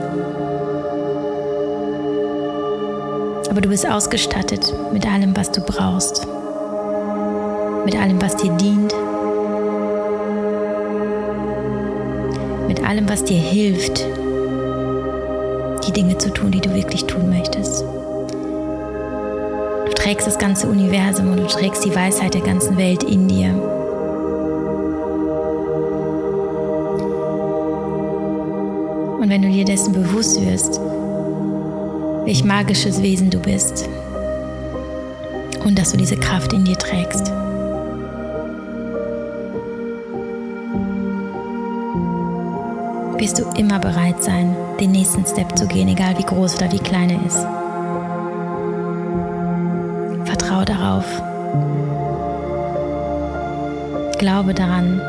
Aber 3.50 3.60
du 3.60 3.68
bist 3.68 3.88
ausgestattet 3.88 4.72
mit 4.92 5.06
allem, 5.06 5.36
was 5.36 5.50
du 5.50 5.60
brauchst, 5.60 6.26
mit 7.84 7.96
allem, 7.96 8.22
was 8.22 8.36
dir 8.36 8.50
dient, 8.52 8.94
allem, 12.92 13.08
was 13.08 13.24
dir 13.24 13.38
hilft, 13.38 14.04
die 15.86 15.92
Dinge 15.92 16.18
zu 16.18 16.30
tun, 16.30 16.50
die 16.50 16.60
du 16.60 16.74
wirklich 16.74 17.06
tun 17.06 17.30
möchtest. 17.30 17.80
Du 19.86 19.92
trägst 19.94 20.26
das 20.26 20.38
ganze 20.38 20.66
Universum 20.66 21.30
und 21.30 21.38
du 21.38 21.46
trägst 21.46 21.86
die 21.86 21.94
Weisheit 21.94 22.34
der 22.34 22.42
ganzen 22.42 22.76
Welt 22.76 23.02
in 23.02 23.28
dir. 23.28 23.48
Und 29.20 29.30
wenn 29.30 29.40
du 29.40 29.48
dir 29.48 29.64
dessen 29.64 29.94
bewusst 29.94 30.38
wirst, 30.44 30.78
welch 32.26 32.44
magisches 32.44 33.00
Wesen 33.00 33.30
du 33.30 33.38
bist 33.38 33.88
und 35.64 35.78
dass 35.78 35.92
du 35.92 35.96
diese 35.96 36.16
Kraft 36.16 36.52
in 36.52 36.66
dir 36.66 36.76
trägst. 36.76 37.32
Wirst 43.22 43.38
du 43.38 43.44
immer 43.56 43.78
bereit 43.78 44.20
sein, 44.24 44.56
den 44.80 44.90
nächsten 44.90 45.24
Step 45.24 45.56
zu 45.56 45.68
gehen, 45.68 45.86
egal 45.86 46.18
wie 46.18 46.24
groß 46.24 46.56
oder 46.56 46.72
wie 46.72 46.80
klein 46.80 47.08
er 47.08 47.24
ist. 47.24 47.38
Vertraue 50.24 50.64
darauf. 50.64 51.04
Glaube 54.18 54.54
daran. 54.54 55.00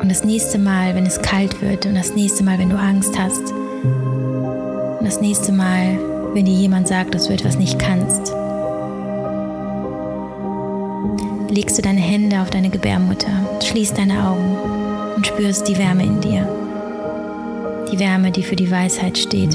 Und 0.00 0.08
das 0.08 0.24
nächste 0.24 0.58
Mal, 0.58 0.94
wenn 0.94 1.04
es 1.04 1.20
kalt 1.20 1.60
wird 1.60 1.84
und 1.84 1.94
das 1.94 2.14
nächste 2.14 2.42
Mal, 2.44 2.58
wenn 2.58 2.70
du 2.70 2.78
Angst 2.78 3.18
hast 3.18 3.52
und 3.52 5.04
das 5.04 5.20
nächste 5.20 5.52
Mal, 5.52 5.98
wenn 6.32 6.46
dir 6.46 6.54
jemand 6.54 6.88
sagt, 6.88 7.14
dass 7.14 7.26
du 7.26 7.34
etwas 7.34 7.58
nicht 7.58 7.78
kannst, 7.78 8.32
legst 11.52 11.76
du 11.76 11.82
deine 11.82 12.00
Hände 12.00 12.40
auf 12.40 12.48
deine 12.48 12.70
Gebärmutter, 12.70 13.28
schließt 13.62 13.98
deine 13.98 14.26
Augen 14.26 14.56
und 15.16 15.26
spürst 15.26 15.68
die 15.68 15.76
Wärme 15.76 16.02
in 16.02 16.18
dir. 16.20 16.48
Die 17.92 17.98
Wärme, 17.98 18.30
die 18.30 18.42
für 18.42 18.56
die 18.56 18.70
Weisheit 18.70 19.18
steht. 19.18 19.54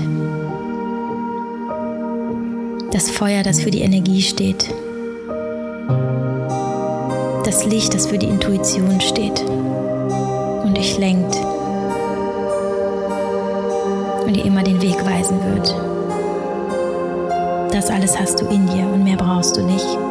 Das 2.91 3.09
Feuer, 3.09 3.41
das 3.41 3.61
für 3.61 3.71
die 3.71 3.81
Energie 3.81 4.21
steht. 4.21 4.71
Das 7.43 7.65
Licht, 7.65 7.95
das 7.95 8.05
für 8.05 8.19
die 8.19 8.27
Intuition 8.27 9.01
steht 9.01 9.43
und 10.63 10.77
dich 10.77 10.99
lenkt 10.99 11.35
und 14.23 14.35
dir 14.35 14.45
immer 14.45 14.61
den 14.61 14.79
Weg 14.83 15.03
weisen 15.03 15.39
wird. 15.51 15.75
Das 17.73 17.89
alles 17.89 18.19
hast 18.19 18.39
du 18.39 18.45
in 18.49 18.67
dir 18.67 18.85
und 18.85 19.03
mehr 19.03 19.17
brauchst 19.17 19.57
du 19.57 19.63
nicht. 19.63 20.06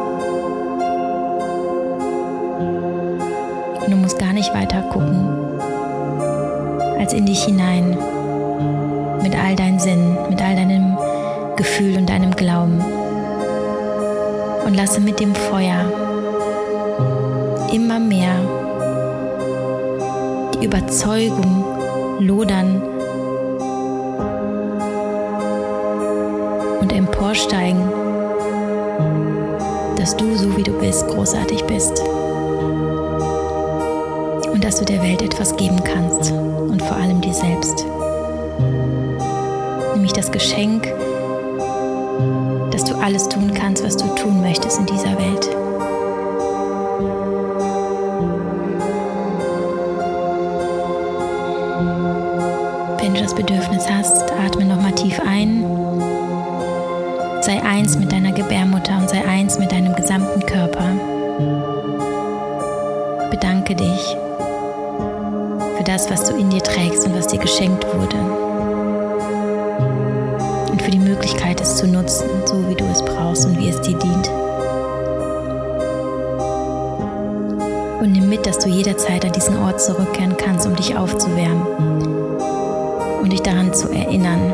Nicht 4.37 4.53
weiter 4.53 4.83
gucken 4.83 5.27
als 6.99 7.11
in 7.13 7.25
dich 7.25 7.43
hinein 7.43 7.97
mit 9.23 9.35
all 9.35 9.55
deinen 9.55 9.79
Sinnen, 9.79 10.15
mit 10.29 10.39
all 10.43 10.55
deinem 10.55 10.95
Gefühl 11.55 11.97
und 11.97 12.07
deinem 12.07 12.35
Glauben. 12.35 12.79
Und 14.65 14.75
lasse 14.75 15.01
mit 15.01 15.19
dem 15.19 15.33
Feuer 15.33 15.79
immer 17.73 17.99
mehr 17.99 18.35
die 20.53 20.65
Überzeugung 20.65 21.65
lodern 22.19 22.81
und 26.79 26.93
emporsteigen, 26.93 27.81
dass 29.97 30.15
du, 30.15 30.35
so 30.35 30.55
wie 30.55 30.63
du 30.63 30.73
bist, 30.73 31.07
großartig 31.07 31.63
bist 31.63 32.03
dass 34.77 34.85
du 34.85 34.93
der 34.93 35.01
Welt 35.01 35.23
etwas 35.23 35.57
geben 35.57 35.83
kannst 35.83 36.31
und 36.31 36.79
vor 36.83 36.97
allem 36.97 37.19
dir 37.19 37.33
selbst. 37.33 37.83
Nämlich 39.95 40.13
das 40.13 40.31
Geschenk, 40.31 40.83
dass 42.69 42.83
du 42.83 42.93
alles 43.01 43.27
tun 43.27 43.55
kannst, 43.55 43.83
was 43.83 43.97
du 43.97 44.05
tun 44.13 44.39
möchtest 44.39 44.77
in 44.77 44.85
dieser 44.85 45.17
Welt. 45.17 45.49
Wenn 53.01 53.15
du 53.15 53.21
das 53.23 53.33
Bedürfnis 53.33 53.89
hast, 53.89 54.31
atme 54.31 54.65
nochmal 54.65 54.93
tief 54.93 55.19
ein. 55.27 55.65
Sei 57.41 57.59
eins 57.63 57.97
mit 57.97 58.11
deiner 58.11 58.31
Gebärmutter 58.31 58.95
und 58.97 59.09
sei 59.09 59.25
eins 59.25 59.57
mit 59.57 59.71
deinem 59.71 59.95
gesamten 59.95 60.45
Körper. 60.45 60.91
Bedanke 63.31 63.73
dich 63.73 64.17
das, 65.87 66.09
was 66.09 66.25
du 66.25 66.35
in 66.35 66.49
dir 66.49 66.61
trägst 66.61 67.05
und 67.05 67.15
was 67.15 67.27
dir 67.27 67.39
geschenkt 67.39 67.85
wurde. 67.85 68.17
Und 70.69 70.81
für 70.81 70.91
die 70.91 70.99
Möglichkeit, 70.99 71.61
es 71.61 71.77
zu 71.77 71.87
nutzen, 71.87 72.27
so 72.45 72.67
wie 72.69 72.75
du 72.75 72.83
es 72.85 73.01
brauchst 73.03 73.45
und 73.45 73.57
wie 73.57 73.69
es 73.69 73.79
dir 73.79 73.97
dient. 73.97 74.29
Und 78.01 78.11
nimm 78.11 78.27
mit, 78.27 78.45
dass 78.45 78.59
du 78.59 78.67
jederzeit 78.67 79.23
an 79.23 79.31
diesen 79.31 79.57
Ort 79.63 79.81
zurückkehren 79.81 80.35
kannst, 80.35 80.67
um 80.67 80.75
dich 80.75 80.97
aufzuwärmen 80.97 81.65
und 83.21 83.31
dich 83.31 83.41
daran 83.41 83.73
zu 83.73 83.89
erinnern, 83.89 84.51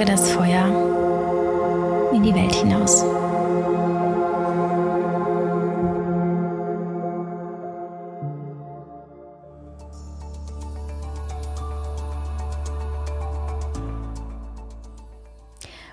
trage 0.00 0.12
das 0.12 0.30
Feuer 0.30 0.66
in 2.14 2.22
die 2.22 2.34
Welt 2.34 2.54
hinaus. 2.54 3.04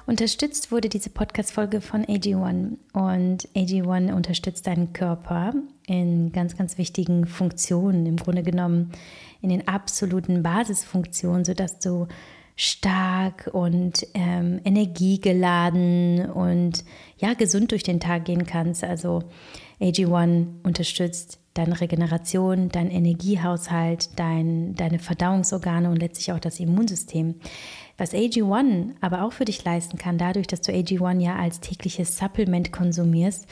Unterstützt 0.05 0.71
wurde 0.71 0.87
diese 0.87 1.09
Podcast-Folge 1.09 1.81
von 1.81 2.05
AG1 2.05 2.77
und 2.93 3.49
AG1 3.55 4.13
unterstützt 4.13 4.65
deinen 4.67 4.93
Körper 4.93 5.53
in 5.85 6.31
ganz, 6.31 6.55
ganz 6.55 6.77
wichtigen 6.77 7.25
Funktionen, 7.25 8.05
im 8.05 8.15
Grunde 8.15 8.43
genommen 8.43 8.91
in 9.41 9.49
den 9.49 9.67
absoluten 9.67 10.43
Basisfunktionen, 10.43 11.43
sodass 11.43 11.79
du 11.79 12.07
stark 12.57 13.51
und 13.53 14.05
ähm, 14.15 14.59
energiegeladen 14.65 16.29
und 16.31 16.83
ja, 17.17 17.35
gesund 17.35 17.71
durch 17.71 17.83
den 17.83 17.99
Tag 17.99 18.25
gehen 18.25 18.47
kannst. 18.47 18.83
Also 18.83 19.23
AG1 19.79 20.47
unterstützt 20.63 21.39
deine 21.53 21.79
Regeneration, 21.79 22.69
dein 22.69 22.89
Energiehaushalt, 22.89 24.19
dein, 24.19 24.75
deine 24.75 24.97
Verdauungsorgane 24.97 25.89
und 25.89 25.97
letztlich 25.97 26.31
auch 26.31 26.39
das 26.39 26.59
Immunsystem. 26.59 27.35
Was 27.97 28.13
AG1 28.13 28.95
aber 29.01 29.23
auch 29.23 29.33
für 29.33 29.45
dich 29.45 29.63
leisten 29.63 29.99
kann, 29.99 30.17
dadurch, 30.17 30.47
dass 30.47 30.61
du 30.61 30.71
AG1 30.71 31.19
ja 31.19 31.35
als 31.35 31.59
tägliches 31.59 32.17
Supplement 32.17 32.71
konsumierst, 32.71 33.47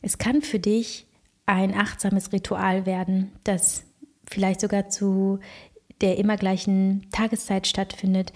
es 0.00 0.16
kann 0.16 0.40
für 0.40 0.58
dich 0.58 1.06
ein 1.44 1.74
achtsames 1.74 2.32
Ritual 2.32 2.86
werden, 2.86 3.32
das 3.44 3.84
vielleicht 4.28 4.60
sogar 4.60 4.88
zu 4.88 5.40
der 6.00 6.18
immer 6.18 6.36
gleichen 6.36 7.06
Tageszeit 7.12 7.66
stattfindet. 7.66 8.32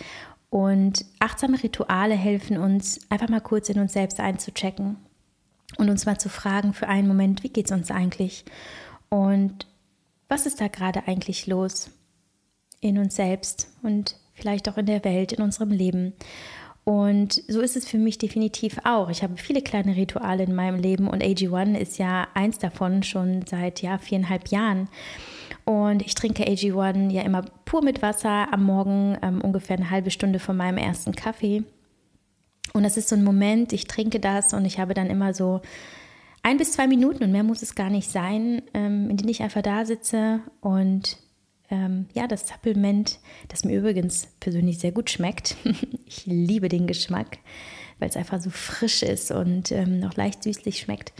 Und 0.48 1.04
achtsame 1.20 1.62
Rituale 1.62 2.14
helfen 2.14 2.58
uns, 2.58 3.00
einfach 3.08 3.28
mal 3.28 3.40
kurz 3.40 3.68
in 3.68 3.78
uns 3.78 3.92
selbst 3.92 4.18
einzuchecken 4.18 4.96
und 5.78 5.88
uns 5.88 6.06
mal 6.06 6.18
zu 6.18 6.28
fragen 6.28 6.74
für 6.74 6.88
einen 6.88 7.06
Moment, 7.06 7.44
wie 7.44 7.50
geht 7.50 7.66
es 7.66 7.72
uns 7.72 7.90
eigentlich? 7.90 8.44
Und 9.08 9.66
was 10.28 10.46
ist 10.46 10.60
da 10.60 10.68
gerade 10.68 11.06
eigentlich 11.06 11.46
los 11.46 11.90
in 12.80 12.98
uns 12.98 13.14
selbst 13.14 13.68
und 13.82 14.16
vielleicht 14.32 14.68
auch 14.68 14.78
in 14.78 14.86
der 14.86 15.04
Welt, 15.04 15.32
in 15.32 15.42
unserem 15.42 15.70
Leben? 15.70 16.14
Und 16.84 17.42
so 17.46 17.60
ist 17.60 17.76
es 17.76 17.86
für 17.86 17.98
mich 17.98 18.18
definitiv 18.18 18.78
auch. 18.84 19.10
Ich 19.10 19.22
habe 19.22 19.36
viele 19.36 19.62
kleine 19.62 19.96
Rituale 19.96 20.44
in 20.44 20.54
meinem 20.54 20.80
Leben 20.80 21.08
und 21.08 21.22
AG1 21.22 21.76
ist 21.76 21.98
ja 21.98 22.26
eins 22.34 22.58
davon 22.58 23.02
schon 23.02 23.44
seit 23.46 23.82
ja, 23.82 23.98
viereinhalb 23.98 24.48
Jahren. 24.48 24.88
Und 25.70 26.02
ich 26.02 26.16
trinke 26.16 26.42
AG1 26.42 27.12
ja 27.12 27.22
immer 27.22 27.42
pur 27.64 27.80
mit 27.80 28.02
Wasser 28.02 28.52
am 28.52 28.64
Morgen, 28.64 29.16
ähm, 29.22 29.40
ungefähr 29.40 29.76
eine 29.76 29.88
halbe 29.88 30.10
Stunde 30.10 30.40
vor 30.40 30.52
meinem 30.52 30.78
ersten 30.78 31.14
Kaffee. 31.14 31.62
Und 32.72 32.82
das 32.82 32.96
ist 32.96 33.08
so 33.08 33.14
ein 33.14 33.22
Moment, 33.22 33.72
ich 33.72 33.86
trinke 33.86 34.18
das 34.18 34.52
und 34.52 34.64
ich 34.64 34.80
habe 34.80 34.94
dann 34.94 35.06
immer 35.06 35.32
so 35.32 35.60
ein 36.42 36.56
bis 36.56 36.72
zwei 36.72 36.88
Minuten 36.88 37.22
und 37.22 37.30
mehr 37.30 37.44
muss 37.44 37.62
es 37.62 37.76
gar 37.76 37.88
nicht 37.88 38.10
sein, 38.10 38.62
ähm, 38.74 39.10
in 39.10 39.16
denen 39.16 39.28
ich 39.28 39.44
einfach 39.44 39.62
da 39.62 39.84
sitze 39.84 40.40
und 40.60 41.18
ähm, 41.70 42.06
ja, 42.14 42.26
das 42.26 42.48
Supplement, 42.48 43.20
das 43.46 43.64
mir 43.64 43.78
übrigens 43.78 44.26
persönlich 44.40 44.80
sehr 44.80 44.90
gut 44.90 45.08
schmeckt. 45.08 45.54
ich 46.04 46.26
liebe 46.26 46.68
den 46.68 46.88
Geschmack, 46.88 47.38
weil 48.00 48.08
es 48.08 48.16
einfach 48.16 48.40
so 48.40 48.50
frisch 48.50 49.04
ist 49.04 49.30
und 49.30 49.70
ähm, 49.70 50.00
noch 50.00 50.16
leicht 50.16 50.42
süßlich 50.42 50.80
schmeckt. 50.80 51.12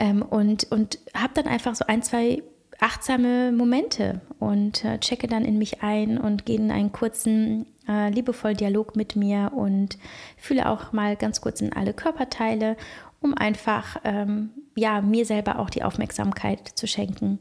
Ähm, 0.00 0.22
und 0.22 0.64
und 0.72 0.98
habe 1.14 1.34
dann 1.34 1.46
einfach 1.46 1.76
so 1.76 1.84
ein, 1.86 2.02
zwei 2.02 2.42
achtsame 2.80 3.52
Momente 3.52 4.20
und 4.38 4.84
äh, 4.84 4.98
checke 4.98 5.26
dann 5.26 5.44
in 5.44 5.58
mich 5.58 5.82
ein 5.82 6.18
und 6.18 6.46
gehe 6.46 6.56
in 6.56 6.70
einen 6.70 6.92
kurzen, 6.92 7.66
äh, 7.88 8.10
liebevollen 8.10 8.56
Dialog 8.56 8.94
mit 8.94 9.16
mir 9.16 9.52
und 9.54 9.98
fühle 10.36 10.68
auch 10.68 10.92
mal 10.92 11.16
ganz 11.16 11.40
kurz 11.40 11.60
in 11.60 11.72
alle 11.72 11.92
Körperteile 11.92 12.76
um 13.20 13.34
einfach 13.34 13.96
ähm, 14.04 14.50
ja, 14.76 15.00
mir 15.00 15.24
selber 15.24 15.58
auch 15.58 15.70
die 15.70 15.82
Aufmerksamkeit 15.82 16.68
zu 16.68 16.86
schenken, 16.86 17.40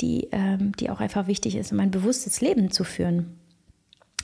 die, 0.00 0.28
ähm, 0.32 0.72
die 0.76 0.90
auch 0.90 1.00
einfach 1.00 1.26
wichtig 1.26 1.56
ist, 1.56 1.72
um 1.72 1.80
ein 1.80 1.90
bewusstes 1.90 2.40
Leben 2.40 2.70
zu 2.70 2.84
führen. 2.84 3.39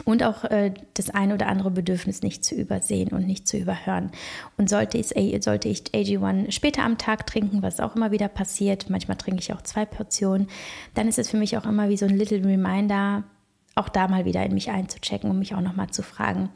Und 0.05 0.23
auch 0.23 0.45
äh, 0.45 0.73
das 0.95 1.11
ein 1.11 1.33
oder 1.33 1.49
andere 1.49 1.71
Bedürfnis 1.71 2.23
nicht 2.23 2.45
zu 2.45 2.55
übersehen 2.55 3.09
und 3.09 3.27
nicht 3.27 3.49
zu 3.49 3.57
überhören. 3.57 4.13
Und 4.57 4.69
sollte 4.69 4.99
ich, 4.99 5.09
sollte 5.43 5.69
ich 5.69 5.83
AG1 5.85 6.53
später 6.53 6.85
am 6.85 6.99
Tag 6.99 7.27
trinken, 7.27 7.63
was 7.63 7.81
auch 7.81 7.97
immer 7.97 8.13
wieder 8.13 8.29
passiert, 8.29 8.91
manchmal 8.91 9.17
trinke 9.17 9.41
ich 9.41 9.53
auch 9.53 9.63
zwei 9.63 9.85
Portionen, 9.85 10.49
dann 10.95 11.09
ist 11.09 11.19
es 11.19 11.31
für 11.31 11.39
mich 11.39 11.57
auch 11.57 11.65
immer 11.65 11.89
wie 11.89 11.97
so 11.97 12.07
ein 12.07 12.17
little 12.17 12.45
reminder, 12.45 13.25
auch 13.75 13.89
da 13.89 14.07
mal 14.07 14.25
wieder 14.25 14.45
in 14.45 14.55
mich 14.55 14.71
einzuchecken 14.71 15.31
und 15.31 15.39
mich 15.39 15.55
auch 15.55 15.61
nochmal 15.61 15.91
zu 15.91 16.03
fragen, 16.03 16.51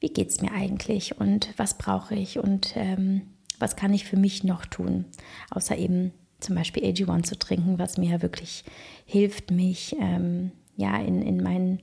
wie 0.00 0.08
geht 0.08 0.28
es 0.28 0.40
mir 0.40 0.52
eigentlich 0.52 1.18
und 1.20 1.52
was 1.56 1.78
brauche 1.78 2.14
ich 2.14 2.38
und 2.38 2.74
ähm, 2.76 3.22
was 3.58 3.76
kann 3.76 3.94
ich 3.94 4.04
für 4.04 4.16
mich 4.16 4.44
noch 4.44 4.66
tun, 4.66 5.06
außer 5.50 5.76
eben 5.76 6.12
zum 6.40 6.54
Beispiel 6.54 6.84
AG1 6.84 7.22
zu 7.22 7.38
trinken, 7.38 7.78
was 7.78 7.96
mir 7.96 8.20
wirklich 8.22 8.64
hilft, 9.06 9.50
mich 9.50 9.96
ähm, 9.98 10.52
ja 10.76 10.96
in, 11.00 11.22
in, 11.22 11.42
mein, 11.42 11.80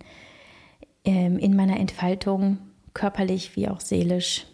ähm, 1.06 1.38
in 1.38 1.56
meiner 1.56 1.80
Entfaltung 1.80 2.58
körperlich 2.94 3.56
wie 3.56 3.68
auch 3.68 3.80
seelisch 3.80 4.46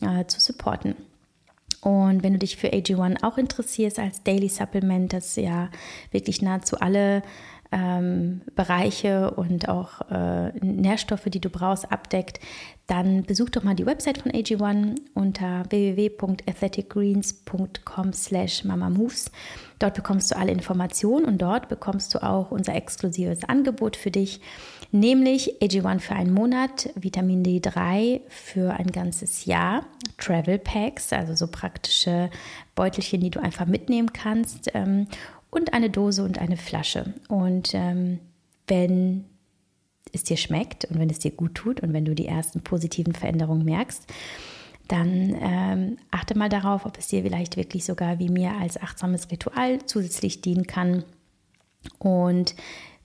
äh, 0.00 0.24
zu 0.26 0.40
supporten. 0.40 0.96
Und 1.80 2.22
wenn 2.22 2.32
du 2.32 2.38
dich 2.40 2.56
für 2.56 2.72
AG1 2.72 3.22
auch 3.22 3.38
interessierst 3.38 3.98
als 3.98 4.22
Daily 4.24 4.48
Supplement, 4.48 5.12
das 5.12 5.36
ja 5.36 5.70
wirklich 6.10 6.42
nahezu 6.42 6.80
alle 6.80 7.22
ähm, 7.72 8.42
Bereiche 8.54 9.32
und 9.32 9.68
auch 9.68 10.00
äh, 10.10 10.52
Nährstoffe, 10.60 11.24
die 11.26 11.40
du 11.40 11.50
brauchst, 11.50 11.92
abdeckt, 11.92 12.40
dann 12.86 13.24
besuch 13.24 13.50
doch 13.50 13.64
mal 13.64 13.74
die 13.74 13.84
Website 13.86 14.18
von 14.18 14.30
AG1 14.32 14.96
unter 15.14 15.64
www.athleticgreens.com 15.70 18.12
slash 18.12 18.64
mamamoves. 18.64 19.30
Dort 19.78 19.94
bekommst 19.94 20.30
du 20.30 20.36
alle 20.36 20.52
Informationen 20.52 21.24
und 21.26 21.42
dort 21.42 21.68
bekommst 21.68 22.14
du 22.14 22.22
auch 22.22 22.50
unser 22.50 22.74
exklusives 22.74 23.44
Angebot 23.44 23.96
für 23.96 24.10
dich, 24.10 24.40
nämlich 24.92 25.60
AG1 25.60 26.00
für 26.00 26.14
einen 26.14 26.32
Monat, 26.32 26.90
Vitamin 26.94 27.42
D3 27.44 28.20
für 28.28 28.74
ein 28.74 28.88
ganzes 28.88 29.44
Jahr, 29.44 29.86
Travel 30.18 30.58
Packs, 30.58 31.12
also 31.12 31.34
so 31.34 31.46
praktische 31.46 32.30
Beutelchen, 32.74 33.20
die 33.20 33.30
du 33.30 33.40
einfach 33.40 33.66
mitnehmen 33.66 34.12
kannst 34.12 34.70
ähm, 34.74 35.06
und 35.50 35.72
eine 35.72 35.90
Dose 35.90 36.24
und 36.24 36.38
eine 36.38 36.56
Flasche. 36.56 37.14
Und 37.28 37.74
ähm, 37.74 38.20
wenn 38.66 39.24
es 40.12 40.24
dir 40.24 40.36
schmeckt 40.36 40.84
und 40.86 40.98
wenn 40.98 41.10
es 41.10 41.18
dir 41.18 41.30
gut 41.30 41.54
tut 41.54 41.80
und 41.80 41.92
wenn 41.92 42.04
du 42.04 42.14
die 42.14 42.26
ersten 42.26 42.62
positiven 42.62 43.14
Veränderungen 43.14 43.64
merkst, 43.64 44.06
dann 44.88 45.36
ähm, 45.40 45.98
achte 46.10 46.38
mal 46.38 46.48
darauf, 46.48 46.86
ob 46.86 46.96
es 46.98 47.08
dir 47.08 47.22
vielleicht 47.22 47.56
wirklich 47.56 47.84
sogar 47.84 48.18
wie 48.18 48.28
mir 48.28 48.52
als 48.52 48.80
achtsames 48.80 49.30
Ritual 49.30 49.84
zusätzlich 49.84 50.42
dienen 50.42 50.66
kann. 50.66 51.04
Und 51.98 52.54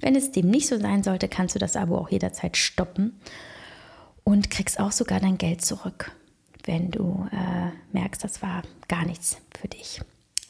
wenn 0.01 0.15
es 0.15 0.31
dem 0.31 0.49
nicht 0.49 0.67
so 0.67 0.79
sein 0.79 1.03
sollte, 1.03 1.27
kannst 1.27 1.55
du 1.55 1.59
das 1.59 1.75
Abo 1.75 1.97
auch 1.97 2.09
jederzeit 2.09 2.57
stoppen 2.57 3.19
und 4.23 4.49
kriegst 4.49 4.79
auch 4.79 4.91
sogar 4.91 5.19
dein 5.19 5.37
Geld 5.37 5.63
zurück, 5.63 6.11
wenn 6.65 6.91
du 6.91 7.27
äh, 7.31 7.71
merkst, 7.91 8.23
das 8.23 8.41
war 8.41 8.63
gar 8.87 9.05
nichts 9.05 9.37
für 9.59 9.67
dich. 9.67 10.01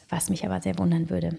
Was 0.08 0.28
mich 0.28 0.44
aber 0.44 0.60
sehr 0.60 0.78
wundern 0.78 1.08
würde. 1.08 1.38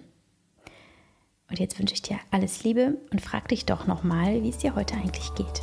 Und 1.49 1.59
jetzt 1.59 1.77
wünsche 1.77 1.93
ich 1.93 2.01
dir 2.01 2.19
alles 2.31 2.63
Liebe 2.63 2.97
und 3.11 3.21
frag 3.21 3.47
dich 3.49 3.65
doch 3.65 3.85
nochmal, 3.85 4.41
wie 4.41 4.49
es 4.49 4.57
dir 4.57 4.75
heute 4.75 4.95
eigentlich 4.95 5.33
geht. 5.35 5.61